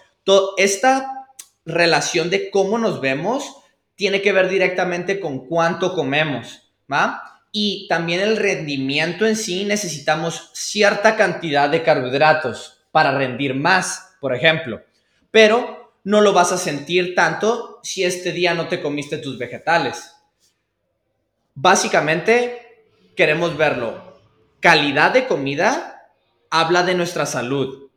esta 0.57 1.29
relación 1.67 2.31
de 2.31 2.51
cómo 2.51 2.79
nos 2.79 3.03
vemos 3.03 3.57
tiene 3.95 4.23
que 4.23 4.33
ver 4.33 4.49
directamente 4.49 5.21
con 5.21 5.47
cuánto 5.47 5.95
comemos, 5.95 6.73
¿va? 6.91 7.36
Y 7.53 7.87
también 7.89 8.21
el 8.21 8.37
rendimiento 8.37 9.27
en 9.27 9.37
sí 9.37 9.65
necesitamos 9.65 10.51
cierta 10.53 11.17
cantidad 11.17 11.71
de 11.71 11.83
carbohidratos 11.83 12.85
para 12.93 13.17
rendir 13.17 13.55
más, 13.55 14.17
por 14.21 14.35
ejemplo, 14.35 14.83
pero 15.31 15.95
no 16.05 16.21
lo 16.21 16.33
vas 16.33 16.53
a 16.53 16.59
sentir 16.59 17.15
tanto 17.15 17.81
si 17.83 18.05
este 18.05 18.33
día 18.33 18.55
no 18.55 18.69
te 18.69 18.81
comiste 18.81 19.19
tus 19.19 19.39
vegetales. 19.39 20.15
Básicamente, 21.55 22.85
queremos 23.17 23.57
verlo. 23.57 24.21
Calidad 24.61 25.13
de 25.13 25.27
comida 25.27 26.11
habla 26.51 26.83
de 26.83 26.95
nuestra 26.95 27.27
salud. 27.27 27.91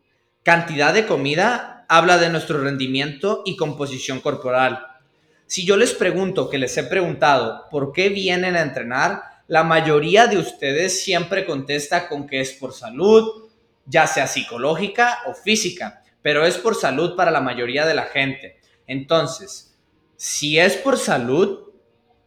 Cantidad 0.44 0.94
de 0.94 1.06
comida 1.06 1.86
habla 1.90 2.18
de 2.18 2.30
nuestro 2.30 2.64
rendimiento 2.64 3.44
y 3.46 3.56
composición 3.56 4.22
corporal. 4.22 4.88
Si 5.46 5.66
yo 5.66 5.78
les 5.78 5.94
pregunto, 5.94 6.50
que 6.50 6.58
les 6.58 6.78
he 6.78 6.84
preguntado, 6.84 7.68
¿por 7.70 7.92
qué 7.92 8.10
vienen 8.10 8.56
a 8.56 8.62
entrenar? 8.62 9.24
La 9.50 9.64
mayoría 9.64 10.28
de 10.28 10.38
ustedes 10.38 11.02
siempre 11.02 11.44
contesta 11.44 12.08
con 12.08 12.28
que 12.28 12.40
es 12.40 12.54
por 12.54 12.72
salud, 12.72 13.50
ya 13.88 14.06
sea 14.06 14.28
psicológica 14.28 15.22
o 15.26 15.34
física, 15.34 16.04
pero 16.22 16.46
es 16.46 16.60
por 16.60 16.76
salud 16.76 17.16
para 17.16 17.32
la 17.32 17.42
mayoría 17.42 17.88
de 17.88 17.96
la 17.96 18.04
gente. 18.04 18.60
Entonces, 18.86 19.76
si 20.18 20.60
es 20.60 20.76
por 20.76 21.00
salud, 21.00 21.72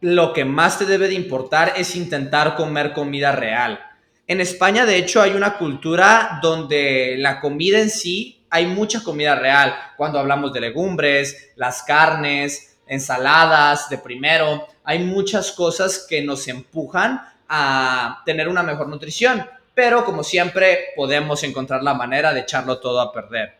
lo 0.01 0.33
que 0.33 0.43
más 0.43 0.77
te 0.77 0.85
debe 0.85 1.07
de 1.07 1.13
importar 1.13 1.71
es 1.77 1.95
intentar 1.95 2.57
comer 2.57 2.91
comida 2.91 3.31
real. 3.31 3.79
En 4.27 4.41
España, 4.41 4.85
de 4.85 4.97
hecho, 4.97 5.21
hay 5.21 5.31
una 5.31 5.57
cultura 5.57 6.39
donde 6.41 7.15
la 7.17 7.39
comida 7.39 7.79
en 7.79 7.89
sí, 7.89 8.45
hay 8.49 8.65
mucha 8.65 9.01
comida 9.01 9.35
real. 9.35 9.73
Cuando 9.95 10.19
hablamos 10.19 10.51
de 10.51 10.59
legumbres, 10.59 11.53
las 11.55 11.83
carnes, 11.83 12.72
ensaladas 12.87 13.89
de 13.89 13.97
primero, 13.97 14.67
hay 14.83 14.99
muchas 14.99 15.51
cosas 15.51 16.05
que 16.07 16.21
nos 16.21 16.47
empujan 16.47 17.21
a 17.47 18.21
tener 18.25 18.47
una 18.47 18.63
mejor 18.63 18.87
nutrición. 18.87 19.45
Pero 19.73 20.05
como 20.05 20.23
siempre, 20.23 20.89
podemos 20.95 21.43
encontrar 21.43 21.83
la 21.83 21.93
manera 21.93 22.33
de 22.33 22.41
echarlo 22.41 22.79
todo 22.79 22.99
a 23.01 23.11
perder. 23.11 23.57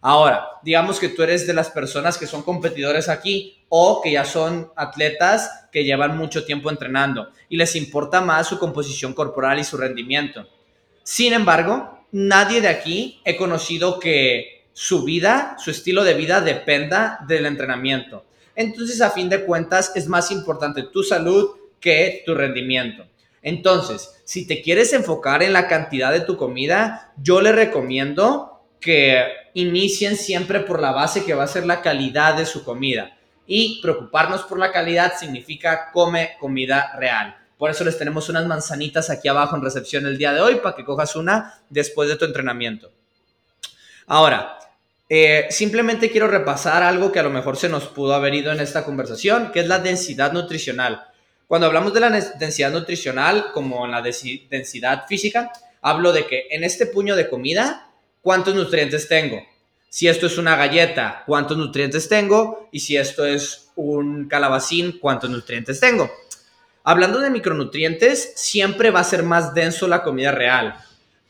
Ahora, 0.00 0.46
digamos 0.62 1.00
que 1.00 1.08
tú 1.08 1.22
eres 1.22 1.46
de 1.46 1.54
las 1.54 1.70
personas 1.70 2.16
que 2.16 2.28
son 2.28 2.42
competidores 2.42 3.08
aquí 3.08 3.58
o 3.68 4.00
que 4.00 4.12
ya 4.12 4.24
son 4.24 4.70
atletas 4.76 5.66
que 5.72 5.82
llevan 5.82 6.16
mucho 6.16 6.44
tiempo 6.44 6.70
entrenando 6.70 7.30
y 7.48 7.56
les 7.56 7.74
importa 7.74 8.20
más 8.20 8.46
su 8.46 8.58
composición 8.58 9.14
corporal 9.14 9.58
y 9.58 9.64
su 9.64 9.76
rendimiento. 9.76 10.48
Sin 11.02 11.32
embargo, 11.32 12.04
nadie 12.12 12.60
de 12.60 12.68
aquí 12.68 13.20
he 13.24 13.36
conocido 13.36 13.98
que 13.98 14.66
su 14.72 15.02
vida, 15.02 15.56
su 15.58 15.70
estilo 15.70 16.04
de 16.04 16.14
vida 16.14 16.40
dependa 16.40 17.18
del 17.26 17.46
entrenamiento. 17.46 18.24
Entonces, 18.56 19.00
a 19.00 19.10
fin 19.10 19.28
de 19.28 19.44
cuentas, 19.44 19.92
es 19.94 20.08
más 20.08 20.32
importante 20.32 20.82
tu 20.82 21.02
salud 21.04 21.50
que 21.78 22.22
tu 22.26 22.34
rendimiento. 22.34 23.06
Entonces, 23.42 24.20
si 24.24 24.46
te 24.46 24.60
quieres 24.60 24.92
enfocar 24.92 25.42
en 25.44 25.52
la 25.52 25.68
cantidad 25.68 26.10
de 26.10 26.22
tu 26.22 26.36
comida, 26.36 27.12
yo 27.22 27.40
le 27.40 27.52
recomiendo 27.52 28.64
que 28.80 29.24
inicien 29.54 30.16
siempre 30.16 30.60
por 30.60 30.80
la 30.80 30.92
base 30.92 31.24
que 31.24 31.34
va 31.34 31.44
a 31.44 31.48
ser 31.48 31.66
la 31.66 31.82
calidad 31.82 32.36
de 32.36 32.46
su 32.46 32.64
comida. 32.64 33.16
Y 33.46 33.80
preocuparnos 33.82 34.42
por 34.42 34.58
la 34.58 34.72
calidad 34.72 35.12
significa 35.16 35.92
come 35.92 36.32
comida 36.40 36.96
real. 36.98 37.36
Por 37.58 37.70
eso 37.70 37.84
les 37.84 37.96
tenemos 37.96 38.28
unas 38.28 38.46
manzanitas 38.46 39.08
aquí 39.10 39.28
abajo 39.28 39.54
en 39.56 39.62
recepción 39.62 40.06
el 40.06 40.18
día 40.18 40.32
de 40.32 40.40
hoy 40.40 40.56
para 40.56 40.74
que 40.74 40.84
cojas 40.84 41.14
una 41.14 41.60
después 41.70 42.08
de 42.08 42.16
tu 42.16 42.24
entrenamiento. 42.24 42.90
Ahora, 44.06 44.58
eh, 45.08 45.46
simplemente 45.50 46.10
quiero 46.10 46.28
repasar 46.28 46.82
algo 46.82 47.12
que 47.12 47.20
a 47.20 47.22
lo 47.22 47.30
mejor 47.30 47.56
se 47.56 47.68
nos 47.68 47.86
pudo 47.86 48.14
haber 48.14 48.34
ido 48.34 48.52
en 48.52 48.60
esta 48.60 48.84
conversación, 48.84 49.52
que 49.52 49.60
es 49.60 49.68
la 49.68 49.78
densidad 49.78 50.32
nutricional. 50.32 51.06
Cuando 51.46 51.68
hablamos 51.68 51.94
de 51.94 52.00
la 52.00 52.10
densidad 52.10 52.72
nutricional, 52.72 53.52
como 53.52 53.84
en 53.84 53.92
la 53.92 54.02
densidad 54.02 55.06
física, 55.06 55.52
hablo 55.80 56.12
de 56.12 56.26
que 56.26 56.46
en 56.50 56.64
este 56.64 56.86
puño 56.86 57.14
de 57.14 57.28
comida 57.28 57.88
cuántos 58.20 58.56
nutrientes 58.56 59.06
tengo. 59.06 59.40
Si 59.88 60.08
esto 60.08 60.26
es 60.26 60.36
una 60.36 60.56
galleta, 60.56 61.22
cuántos 61.26 61.56
nutrientes 61.56 62.08
tengo. 62.08 62.68
Y 62.72 62.80
si 62.80 62.96
esto 62.96 63.24
es 63.24 63.70
un 63.76 64.28
calabacín, 64.28 64.98
cuántos 64.98 65.30
nutrientes 65.30 65.78
tengo. 65.80 66.10
Hablando 66.82 67.20
de 67.20 67.30
micronutrientes, 67.30 68.32
siempre 68.36 68.90
va 68.90 69.00
a 69.00 69.04
ser 69.04 69.22
más 69.22 69.54
denso 69.54 69.86
la 69.88 70.02
comida 70.02 70.32
real. 70.32 70.76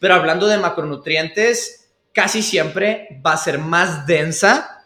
Pero 0.00 0.14
hablando 0.14 0.46
de 0.46 0.58
macronutrientes, 0.58 1.75
casi 2.16 2.42
siempre 2.42 3.20
va 3.24 3.34
a 3.34 3.36
ser 3.36 3.58
más 3.58 4.06
densa 4.06 4.82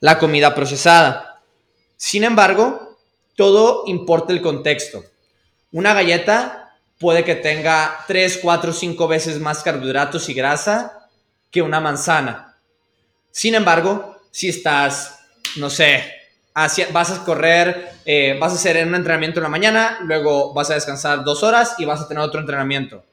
la 0.00 0.18
comida 0.18 0.52
procesada. 0.52 1.40
Sin 1.96 2.24
embargo, 2.24 2.98
todo 3.36 3.84
importa 3.86 4.32
el 4.32 4.42
contexto. 4.42 5.04
Una 5.70 5.94
galleta 5.94 6.74
puede 6.98 7.22
que 7.22 7.36
tenga 7.36 8.04
3, 8.08 8.40
4, 8.42 8.72
5 8.72 9.06
veces 9.06 9.38
más 9.38 9.62
carbohidratos 9.62 10.28
y 10.28 10.34
grasa 10.34 11.08
que 11.52 11.62
una 11.62 11.78
manzana. 11.78 12.58
Sin 13.30 13.54
embargo, 13.54 14.16
si 14.32 14.48
estás, 14.48 15.20
no 15.58 15.70
sé, 15.70 16.02
vas 16.52 17.10
a 17.12 17.24
correr, 17.24 17.92
eh, 18.04 18.36
vas 18.40 18.52
a 18.52 18.56
hacer 18.56 18.84
un 18.84 18.96
entrenamiento 18.96 19.38
en 19.38 19.44
la 19.44 19.48
mañana, 19.48 19.98
luego 20.02 20.52
vas 20.52 20.70
a 20.70 20.74
descansar 20.74 21.22
dos 21.22 21.44
horas 21.44 21.76
y 21.78 21.84
vas 21.84 22.00
a 22.00 22.08
tener 22.08 22.24
otro 22.24 22.40
entrenamiento. 22.40 23.04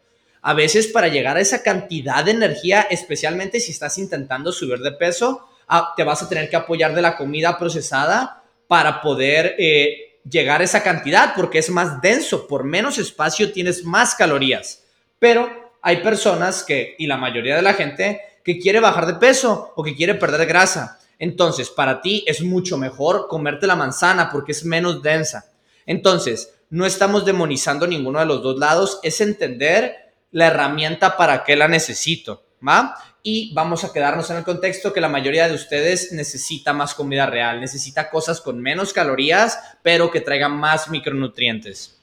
A 0.42 0.54
veces 0.54 0.88
para 0.88 1.08
llegar 1.08 1.38
a 1.38 1.42
esa 1.42 1.64
cantidad 1.64 2.24
de 2.24 2.32
energía, 2.32 2.82
especialmente 2.90 3.60
si 3.60 3.72
estás 3.72 3.98
intentando 3.98 4.52
subir 4.52 4.80
de 4.80 4.92
peso, 4.94 5.48
ah, 5.68 5.94
te 5.96 6.04
vas 6.04 6.22
a 6.22 6.30
tener 6.30 6.50
que 6.50 6.56
apoyar 6.56 6.96
de 6.96 7.02
la 7.02 7.18
comida 7.18 7.58
procesada 7.58 8.44
para 8.68 9.02
poder 9.02 9.56
eh, 9.58 10.20
llegar 10.30 10.62
a 10.62 10.64
esa 10.64 10.84
cantidad 10.84 11.34
porque 11.36 11.60
es 11.60 11.70
más 11.70 12.02
denso, 12.02 12.48
por 12.48 12.64
menos 12.64 12.98
espacio 12.98 13.52
tienes 13.52 13.84
más 13.84 14.16
calorías. 14.16 14.84
Pero 15.18 15.72
hay 15.82 15.98
personas 15.98 16.64
que, 16.64 16.96
y 16.98 17.08
la 17.08 17.18
mayoría 17.18 17.56
de 17.56 17.62
la 17.62 17.74
gente, 17.74 18.22
que 18.44 18.60
quiere 18.60 18.80
bajar 18.80 19.06
de 19.06 19.16
peso 19.16 19.74
o 19.76 19.84
que 19.84 19.96
quiere 19.96 20.16
perder 20.16 20.48
grasa. 20.48 21.00
Entonces, 21.18 21.70
para 21.70 22.02
ti 22.02 22.24
es 22.28 22.42
mucho 22.42 22.78
mejor 22.78 23.28
comerte 23.28 23.68
la 23.68 23.76
manzana 23.76 24.30
porque 24.32 24.54
es 24.54 24.64
menos 24.64 25.04
densa. 25.04 25.52
Entonces, 25.86 26.54
no 26.70 26.86
estamos 26.86 27.26
demonizando 27.26 27.88
ninguno 27.88 28.20
de 28.20 28.26
los 28.26 28.42
dos 28.42 28.58
lados, 28.58 29.00
es 29.04 29.20
entender 29.22 30.09
la 30.32 30.48
herramienta 30.48 31.18
para 31.18 31.44
qué 31.44 31.56
la 31.56 31.68
necesito, 31.68 32.44
¿va? 32.66 32.96
Y 33.22 33.54
vamos 33.54 33.84
a 33.84 33.92
quedarnos 33.92 34.30
en 34.30 34.38
el 34.38 34.44
contexto 34.44 34.94
que 34.94 35.02
la 35.02 35.10
mayoría 35.10 35.48
de 35.48 35.56
ustedes 35.56 36.12
necesita 36.12 36.72
más 36.74 36.94
comida 36.94 37.26
real, 37.26 37.60
necesita 37.60 38.10
cosas 38.10 38.40
con 38.40 38.62
menos 38.62 38.94
calorías, 38.94 39.60
pero 39.84 40.10
que 40.10 40.22
traigan 40.22 40.58
más 40.58 40.90
micronutrientes. 40.90 42.00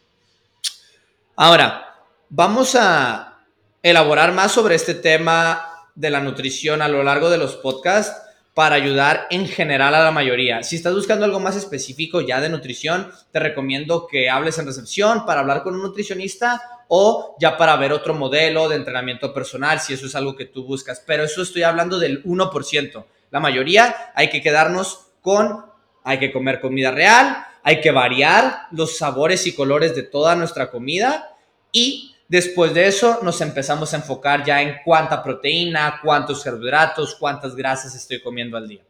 Ahora, 1.36 1.94
vamos 2.28 2.74
a 2.74 3.44
elaborar 3.82 4.32
más 4.32 4.52
sobre 4.52 4.74
este 4.74 4.94
tema 4.94 5.88
de 5.94 6.10
la 6.10 6.20
nutrición 6.20 6.82
a 6.82 6.88
lo 6.88 7.02
largo 7.02 7.30
de 7.30 7.38
los 7.38 7.56
podcasts 7.56 8.22
para 8.54 8.76
ayudar 8.76 9.26
en 9.30 9.46
general 9.46 9.94
a 9.94 10.02
la 10.02 10.10
mayoría. 10.10 10.62
Si 10.62 10.76
estás 10.76 10.94
buscando 10.94 11.24
algo 11.24 11.40
más 11.40 11.56
específico 11.56 12.22
ya 12.22 12.40
de 12.40 12.48
nutrición, 12.48 13.10
te 13.30 13.38
recomiendo 13.38 14.06
que 14.06 14.30
hables 14.30 14.58
en 14.58 14.66
recepción 14.66 15.26
para 15.26 15.40
hablar 15.40 15.62
con 15.62 15.74
un 15.74 15.82
nutricionista 15.82 16.62
o 16.88 17.36
ya 17.40 17.56
para 17.56 17.76
ver 17.76 17.92
otro 17.92 18.14
modelo 18.14 18.68
de 18.68 18.76
entrenamiento 18.76 19.32
personal, 19.34 19.80
si 19.80 19.94
eso 19.94 20.06
es 20.06 20.14
algo 20.14 20.36
que 20.36 20.46
tú 20.46 20.64
buscas. 20.64 21.02
Pero 21.06 21.24
eso 21.24 21.42
estoy 21.42 21.62
hablando 21.62 21.98
del 21.98 22.22
1%. 22.24 23.04
La 23.30 23.40
mayoría 23.40 24.12
hay 24.14 24.30
que 24.30 24.42
quedarnos 24.42 25.08
con, 25.20 25.66
hay 26.04 26.18
que 26.18 26.32
comer 26.32 26.60
comida 26.60 26.90
real, 26.90 27.44
hay 27.62 27.80
que 27.80 27.90
variar 27.90 28.66
los 28.70 28.96
sabores 28.96 29.46
y 29.46 29.54
colores 29.54 29.94
de 29.94 30.04
toda 30.04 30.36
nuestra 30.36 30.70
comida 30.70 31.36
y 31.72 32.12
Después 32.28 32.74
de 32.74 32.88
eso 32.88 33.20
nos 33.22 33.40
empezamos 33.40 33.92
a 33.94 33.98
enfocar 33.98 34.44
ya 34.44 34.60
en 34.60 34.78
cuánta 34.84 35.22
proteína, 35.22 36.00
cuántos 36.02 36.42
carbohidratos, 36.42 37.14
cuántas 37.14 37.54
grasas 37.54 37.94
estoy 37.94 38.20
comiendo 38.20 38.56
al 38.56 38.66
día. 38.66 38.82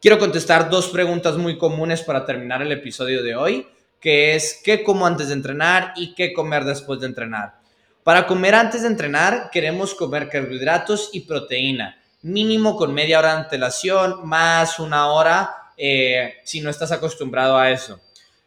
Quiero 0.00 0.18
contestar 0.18 0.68
dos 0.68 0.88
preguntas 0.88 1.36
muy 1.36 1.56
comunes 1.56 2.02
para 2.02 2.24
terminar 2.24 2.60
el 2.62 2.72
episodio 2.72 3.22
de 3.22 3.36
hoy, 3.36 3.68
que 4.00 4.34
es 4.34 4.60
qué 4.64 4.82
como 4.82 5.06
antes 5.06 5.28
de 5.28 5.34
entrenar 5.34 5.92
y 5.96 6.14
qué 6.14 6.32
comer 6.32 6.64
después 6.64 7.00
de 7.00 7.06
entrenar. 7.06 7.60
Para 8.02 8.26
comer 8.26 8.54
antes 8.54 8.82
de 8.82 8.88
entrenar 8.88 9.50
queremos 9.52 9.94
comer 9.94 10.28
carbohidratos 10.28 11.10
y 11.12 11.20
proteína, 11.20 12.00
mínimo 12.22 12.76
con 12.76 12.94
media 12.94 13.18
hora 13.18 13.34
de 13.34 13.40
antelación, 13.40 14.26
más 14.26 14.78
una 14.78 15.08
hora 15.08 15.54
eh, 15.76 16.34
si 16.44 16.60
no 16.60 16.70
estás 16.70 16.92
acostumbrado 16.92 17.56
a 17.56 17.70
eso. 17.70 18.00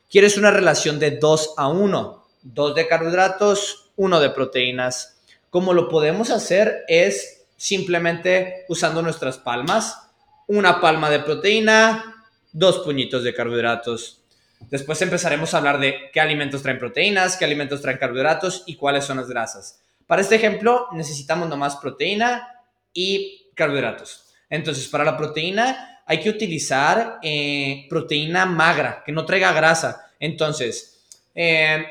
Quieres 0.09 0.37
una 0.37 0.51
relación 0.51 0.99
de 0.99 1.11
2 1.11 1.55
a 1.57 1.67
1, 1.67 2.27
2 2.43 2.75
de 2.75 2.87
carbohidratos, 2.87 3.91
uno 3.95 4.19
de 4.19 4.29
proteínas. 4.29 5.19
Como 5.49 5.73
lo 5.73 5.89
podemos 5.89 6.29
hacer 6.29 6.83
es 6.87 7.45
simplemente 7.57 8.65
usando 8.69 9.01
nuestras 9.01 9.37
palmas. 9.37 9.99
una 10.45 10.81
palma 10.81 11.09
de 11.09 11.19
proteína, 11.19 12.27
dos 12.51 12.79
puñitos 12.79 13.23
de 13.23 13.33
carbohidratos. 13.33 14.22
Después 14.69 15.01
empezaremos 15.01 15.53
a 15.53 15.57
hablar 15.57 15.79
de 15.79 16.09
qué 16.11 16.19
alimentos 16.19 16.61
traen 16.61 16.79
proteínas, 16.79 17.37
qué 17.37 17.45
alimentos 17.45 17.81
traen 17.81 17.97
carbohidratos 17.97 18.63
y 18.65 18.75
cuáles 18.75 19.05
son 19.05 19.17
las 19.17 19.29
grasas. 19.29 19.81
Para 20.07 20.21
este 20.21 20.35
ejemplo 20.35 20.87
necesitamos 20.91 21.49
nomás 21.49 21.77
proteína 21.77 22.47
y 22.93 23.51
carbohidratos. 23.55 24.25
Entonces, 24.49 24.87
para 24.87 25.03
la 25.03 25.17
proteína 25.17 26.01
hay 26.05 26.19
que 26.19 26.29
utilizar 26.29 27.19
eh, 27.23 27.85
proteína 27.89 28.45
magra, 28.45 29.03
que 29.05 29.11
no 29.11 29.25
traiga 29.25 29.53
grasa. 29.53 30.11
Entonces, 30.19 31.05
eh, 31.33 31.85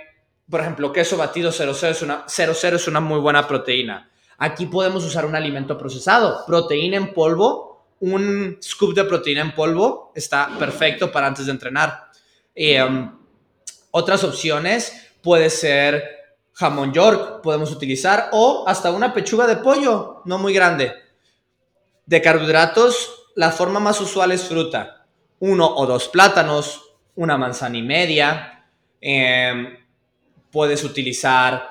por 0.49 0.61
ejemplo, 0.61 0.93
queso 0.93 1.17
batido 1.17 1.50
00 1.50 1.73
es, 1.88 2.02
una, 2.02 2.25
00 2.29 2.76
es 2.76 2.88
una 2.88 3.00
muy 3.00 3.19
buena 3.19 3.49
proteína. 3.49 4.11
Aquí 4.38 4.67
podemos 4.67 5.05
usar 5.05 5.25
un 5.25 5.35
alimento 5.35 5.79
procesado, 5.79 6.45
proteína 6.47 6.97
en 6.97 7.12
polvo, 7.14 7.87
un 8.00 8.59
scoop 8.62 8.95
de 8.95 9.05
proteína 9.05 9.43
en 9.43 9.55
polvo 9.55 10.12
está 10.14 10.50
perfecto 10.59 11.12
para 11.12 11.29
antes 11.29 11.47
de 11.47 11.52
entrenar. 11.52 12.12
Eh, 12.54 12.82
um, 12.82 13.18
otras 13.90 14.25
opciones 14.25 14.92
puede 15.23 15.50
ser 15.50 16.04
jamón 16.52 16.92
york, 16.92 17.40
podemos 17.42 17.71
utilizar, 17.71 18.28
o 18.32 18.64
hasta 18.66 18.90
una 18.90 19.12
pechuga 19.14 19.47
de 19.47 19.56
pollo, 19.56 20.23
no 20.25 20.38
muy 20.38 20.52
grande. 20.52 20.92
De 22.06 22.21
carbohidratos, 22.21 23.30
la 23.37 23.50
forma 23.50 23.80
más 23.80 24.00
usual 24.00 24.32
es 24.32 24.44
fruta, 24.44 25.06
uno 25.40 25.66
o 25.66 25.87
dos 25.87 26.09
plátanos, 26.09 26.82
una 27.14 27.38
manzana 27.38 27.78
y 27.78 27.82
media. 27.82 28.66
Eh, 29.00 29.78
Puedes 30.52 30.85
utilizar 30.85 31.66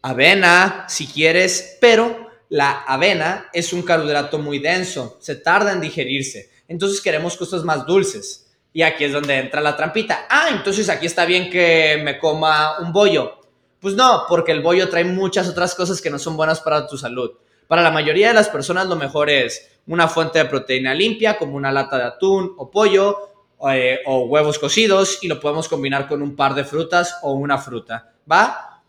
avena 0.00 0.86
si 0.88 1.06
quieres, 1.06 1.76
pero 1.78 2.30
la 2.48 2.84
avena 2.84 3.50
es 3.52 3.74
un 3.74 3.82
carbohidrato 3.82 4.38
muy 4.38 4.60
denso, 4.60 5.18
se 5.20 5.36
tarda 5.36 5.72
en 5.72 5.82
digerirse. 5.82 6.50
Entonces 6.66 7.02
queremos 7.02 7.36
cosas 7.36 7.64
más 7.64 7.84
dulces. 7.84 8.43
Y 8.74 8.82
aquí 8.82 9.04
es 9.04 9.12
donde 9.12 9.38
entra 9.38 9.62
la 9.62 9.76
trampita. 9.76 10.26
Ah, 10.28 10.48
entonces 10.50 10.90
aquí 10.90 11.06
está 11.06 11.24
bien 11.24 11.48
que 11.48 12.02
me 12.04 12.18
coma 12.18 12.80
un 12.80 12.92
bollo. 12.92 13.40
Pues 13.80 13.94
no, 13.94 14.24
porque 14.28 14.50
el 14.50 14.62
bollo 14.62 14.88
trae 14.88 15.04
muchas 15.04 15.48
otras 15.48 15.74
cosas 15.76 16.02
que 16.02 16.10
no 16.10 16.18
son 16.18 16.36
buenas 16.36 16.60
para 16.60 16.86
tu 16.86 16.98
salud. 16.98 17.30
Para 17.68 17.82
la 17.82 17.92
mayoría 17.92 18.28
de 18.28 18.34
las 18.34 18.48
personas 18.48 18.88
lo 18.88 18.96
mejor 18.96 19.30
es 19.30 19.78
una 19.86 20.08
fuente 20.08 20.40
de 20.40 20.46
proteína 20.46 20.92
limpia, 20.92 21.38
como 21.38 21.56
una 21.56 21.70
lata 21.70 21.96
de 21.98 22.04
atún 22.04 22.52
o 22.58 22.68
pollo, 22.68 23.30
eh, 23.70 24.00
o 24.06 24.24
huevos 24.24 24.58
cocidos, 24.58 25.20
y 25.22 25.28
lo 25.28 25.38
podemos 25.38 25.68
combinar 25.68 26.08
con 26.08 26.20
un 26.20 26.34
par 26.34 26.54
de 26.54 26.64
frutas 26.64 27.18
o 27.22 27.34
una 27.34 27.58
fruta. 27.58 28.12
¿va? 28.30 28.82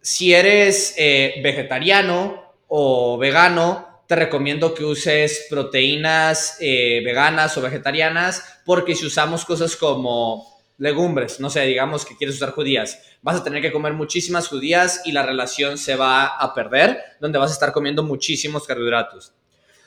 Si 0.00 0.32
eres 0.32 0.94
eh, 0.96 1.40
vegetariano 1.42 2.54
o 2.68 3.18
vegano, 3.18 3.87
te 4.08 4.16
recomiendo 4.16 4.74
que 4.74 4.84
uses 4.84 5.46
proteínas 5.48 6.56
eh, 6.58 7.00
veganas 7.04 7.56
o 7.56 7.62
vegetarianas, 7.62 8.60
porque 8.64 8.96
si 8.96 9.06
usamos 9.06 9.44
cosas 9.44 9.76
como 9.76 10.58
legumbres, 10.78 11.38
no 11.38 11.50
sé, 11.50 11.60
digamos 11.62 12.04
que 12.04 12.16
quieres 12.16 12.34
usar 12.34 12.50
judías, 12.50 12.98
vas 13.22 13.36
a 13.36 13.44
tener 13.44 13.62
que 13.62 13.70
comer 13.70 13.92
muchísimas 13.92 14.48
judías 14.48 15.02
y 15.04 15.12
la 15.12 15.22
relación 15.22 15.78
se 15.78 15.94
va 15.94 16.26
a 16.26 16.52
perder, 16.52 16.98
donde 17.20 17.38
vas 17.38 17.50
a 17.50 17.54
estar 17.54 17.72
comiendo 17.72 18.02
muchísimos 18.02 18.66
carbohidratos. 18.66 19.32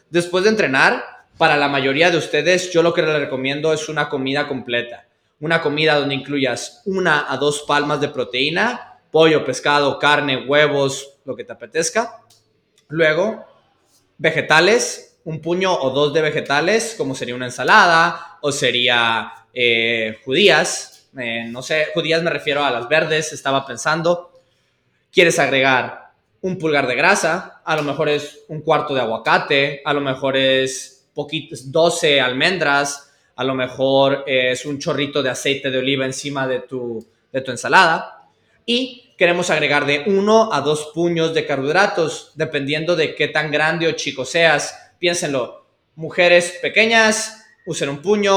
Después 0.10 0.46
de 0.46 0.52
entrenar, 0.52 1.04
para 1.38 1.58
la 1.58 1.68
mayoría 1.68 2.10
de 2.10 2.18
ustedes, 2.18 2.72
yo 2.72 2.82
lo 2.82 2.94
que 2.94 3.02
les 3.02 3.20
recomiendo 3.20 3.74
es 3.74 3.90
una 3.90 4.08
comida 4.08 4.48
completa 4.48 5.08
una 5.42 5.62
comida 5.62 5.96
donde 5.96 6.16
incluyas 6.16 6.82
una 6.86 7.32
a 7.32 7.36
dos 7.36 7.64
palmas 7.68 8.00
de 8.00 8.10
proteína, 8.10 9.00
pollo, 9.10 9.44
pescado, 9.44 9.98
carne, 10.00 10.46
huevos, 10.46 11.18
lo 11.26 11.36
que 11.36 11.44
te 11.44 11.52
apetezca. 11.52 12.22
Luego, 12.88 13.44
vegetales, 14.22 15.18
un 15.24 15.42
puño 15.42 15.74
o 15.74 15.90
dos 15.90 16.14
de 16.14 16.22
vegetales, 16.22 16.94
como 16.96 17.16
sería 17.16 17.36
una 17.36 17.48
ensalada 17.48 18.38
o 18.42 18.52
sería 18.52 19.32
eh, 19.52 20.20
judías. 20.24 21.10
Eh, 21.18 21.46
no 21.50 21.64
sé, 21.64 21.88
judías 21.94 22.22
me 22.22 22.30
refiero 22.30 22.64
a 22.64 22.70
las 22.70 22.88
verdes, 22.88 23.34
estaba 23.34 23.66
pensando. 23.66 24.32
Quieres 25.12 25.40
agregar 25.40 26.12
un 26.42 26.58
pulgar 26.60 26.88
de 26.88 26.96
grasa, 26.96 27.62
a 27.66 27.76
lo 27.76 27.84
mejor 27.84 28.10
es 28.10 28.46
un 28.48 28.62
cuarto 28.62 28.94
de 28.94 29.02
aguacate, 29.02 29.82
a 29.84 29.94
lo 29.94 30.02
mejor 30.02 30.38
es 30.38 31.08
poquitos, 31.14 31.72
12 31.72 32.22
almendras, 32.22 33.12
a 33.36 33.44
lo 33.44 33.56
mejor 33.56 34.24
es 34.28 34.66
un 34.66 34.78
chorrito 34.78 35.24
de 35.24 35.30
aceite 35.32 35.72
de 35.72 35.80
oliva 35.80 36.06
encima 36.06 36.48
de 36.48 36.60
tu, 36.60 37.04
de 37.32 37.42
tu 37.42 37.52
ensalada. 37.52 38.28
Y 38.66 39.11
queremos 39.22 39.52
agregar 39.52 39.86
de 39.86 40.02
uno 40.08 40.52
a 40.52 40.62
dos 40.62 40.90
puños 40.96 41.36
de 41.36 41.46
carbohidratos, 41.46 42.32
dependiendo 42.34 42.96
de 42.96 43.14
qué 43.14 43.28
tan 43.28 43.52
grande 43.52 43.88
o 43.88 43.92
chico 43.92 44.26
seas. 44.26 44.96
Piénsenlo, 44.98 45.64
mujeres 45.94 46.58
pequeñas 46.60 47.46
usen 47.68 47.90
un 47.90 48.02
puño, 48.02 48.34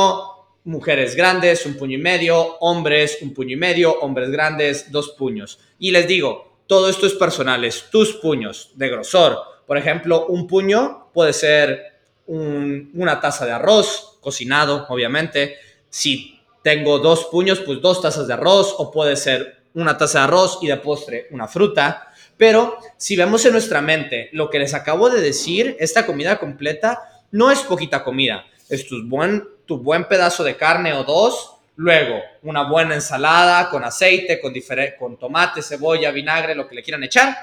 mujeres 0.64 1.16
grandes 1.16 1.64
un 1.64 1.79
puño 1.79 1.97
y 1.97 2.03
medio, 2.03 2.59
hombres 2.59 3.16
un 3.23 3.33
puño 3.33 3.55
y 3.55 3.57
medio, 3.57 3.99
hombres 4.01 4.31
grandes 4.31 4.92
dos 4.92 5.14
puños. 5.16 5.59
Y 5.79 5.90
les 5.90 6.07
digo, 6.07 6.59
todo 6.66 6.90
esto 6.90 7.07
es 7.07 7.14
personal, 7.14 7.64
es 7.64 7.88
tus 7.90 8.16
puños 8.16 8.73
de 8.75 8.90
grosor. 8.90 9.38
Por 9.66 9.79
ejemplo, 9.79 10.27
un 10.27 10.47
puño 10.47 11.09
puede 11.14 11.33
ser 11.33 11.83
una 12.27 13.23
taza 13.23 13.47
de 13.47 13.53
arroz 13.53 14.18
cocinado, 14.20 14.85
obviamente. 14.90 15.57
Si 15.88 16.38
tengo 16.62 16.99
dos 16.99 17.25
puños, 17.33 17.61
pues 17.61 17.81
dos 17.81 18.03
tazas 18.03 18.27
de 18.27 18.35
arroz 18.35 18.75
o 18.77 18.90
puede 18.90 19.16
ser 19.16 19.63
una 19.75 19.99
taza 19.99 20.21
de 20.21 20.25
arroz 20.25 20.59
y 20.63 20.69
de 20.69 20.77
postre 20.77 21.27
una 21.31 21.49
fruta. 21.49 22.09
Pero 22.37 22.79
si 22.97 23.17
vemos 23.17 23.45
en 23.45 23.53
nuestra 23.53 23.81
mente 23.81 24.31
lo 24.33 24.51
que 24.51 24.59
les 24.59 24.75
acabo 24.75 25.11
de 25.11 25.21
decir, 25.21 25.77
esta 25.79 26.07
comida 26.07 26.39
completa 26.39 27.23
no 27.31 27.51
es 27.51 27.61
poquita 27.61 28.05
comida, 28.05 28.45
es 28.69 28.87
tu 28.87 29.07
buen, 29.07 29.45
tu 29.67 29.79
buen 29.79 30.07
pedazo 30.07 30.45
de 30.45 30.57
carne 30.57 30.93
o 30.95 31.05
dos, 31.05 31.57
luego 31.77 32.21
una 32.43 32.69
buena 32.69 32.95
ensalada 32.95 33.69
con 33.71 33.85
aceite, 33.85 34.41
con, 34.41 34.55
con 34.99 35.17
tomate, 35.17 35.63
cebolla, 35.63 36.11
vinagre, 36.11 36.55
lo 36.55 36.69
que 36.69 36.77
le 36.77 36.83
quieran 36.83 37.05
echar. 37.05 37.37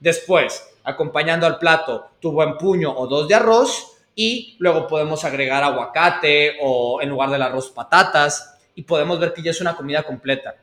Después, 0.00 0.62
acompañando 0.84 1.46
al 1.46 1.58
plato, 1.58 2.10
tu 2.20 2.32
buen 2.32 2.56
puño 2.56 2.94
o 2.96 3.06
dos 3.06 3.26
de 3.26 3.34
arroz 3.34 3.96
y 4.14 4.56
luego 4.58 4.86
podemos 4.86 5.24
agregar 5.24 5.62
aguacate 5.62 6.56
o 6.60 7.00
en 7.00 7.08
lugar 7.08 7.30
del 7.30 7.42
arroz 7.42 7.70
patatas 7.70 8.56
y 8.74 8.82
podemos 8.82 9.18
ver 9.18 9.32
que 9.32 9.42
ya 9.42 9.50
es 9.50 9.60
una 9.60 9.76
comida 9.76 10.02
completa. 10.02 10.54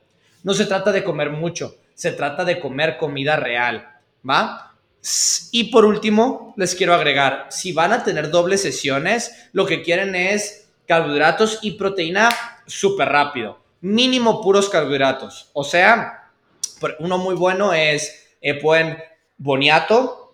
No 0.45 0.53
se 0.53 0.67
trata 0.67 0.91
de 0.91 1.03
comer 1.03 1.31
mucho, 1.31 1.75
se 1.95 2.11
trata 2.11 2.45
de 2.45 2.59
comer 2.59 2.97
comida 2.97 3.35
real, 3.35 3.89
¿va? 4.29 4.75
Y 5.51 5.71
por 5.71 5.85
último, 5.85 6.53
les 6.55 6.75
quiero 6.75 6.93
agregar, 6.93 7.47
si 7.49 7.73
van 7.73 7.93
a 7.93 8.03
tener 8.03 8.29
dobles 8.29 8.61
sesiones, 8.61 9.49
lo 9.53 9.65
que 9.65 9.81
quieren 9.81 10.13
es 10.13 10.69
carbohidratos 10.87 11.57
y 11.63 11.71
proteína 11.71 12.29
súper 12.67 13.09
rápido, 13.09 13.57
mínimo 13.81 14.39
puros 14.43 14.69
carbohidratos. 14.69 15.49
O 15.53 15.63
sea, 15.63 16.29
uno 16.99 17.17
muy 17.17 17.33
bueno 17.33 17.73
es, 17.73 18.27
eh, 18.39 18.53
pueden 18.61 18.99
boniato 19.39 20.31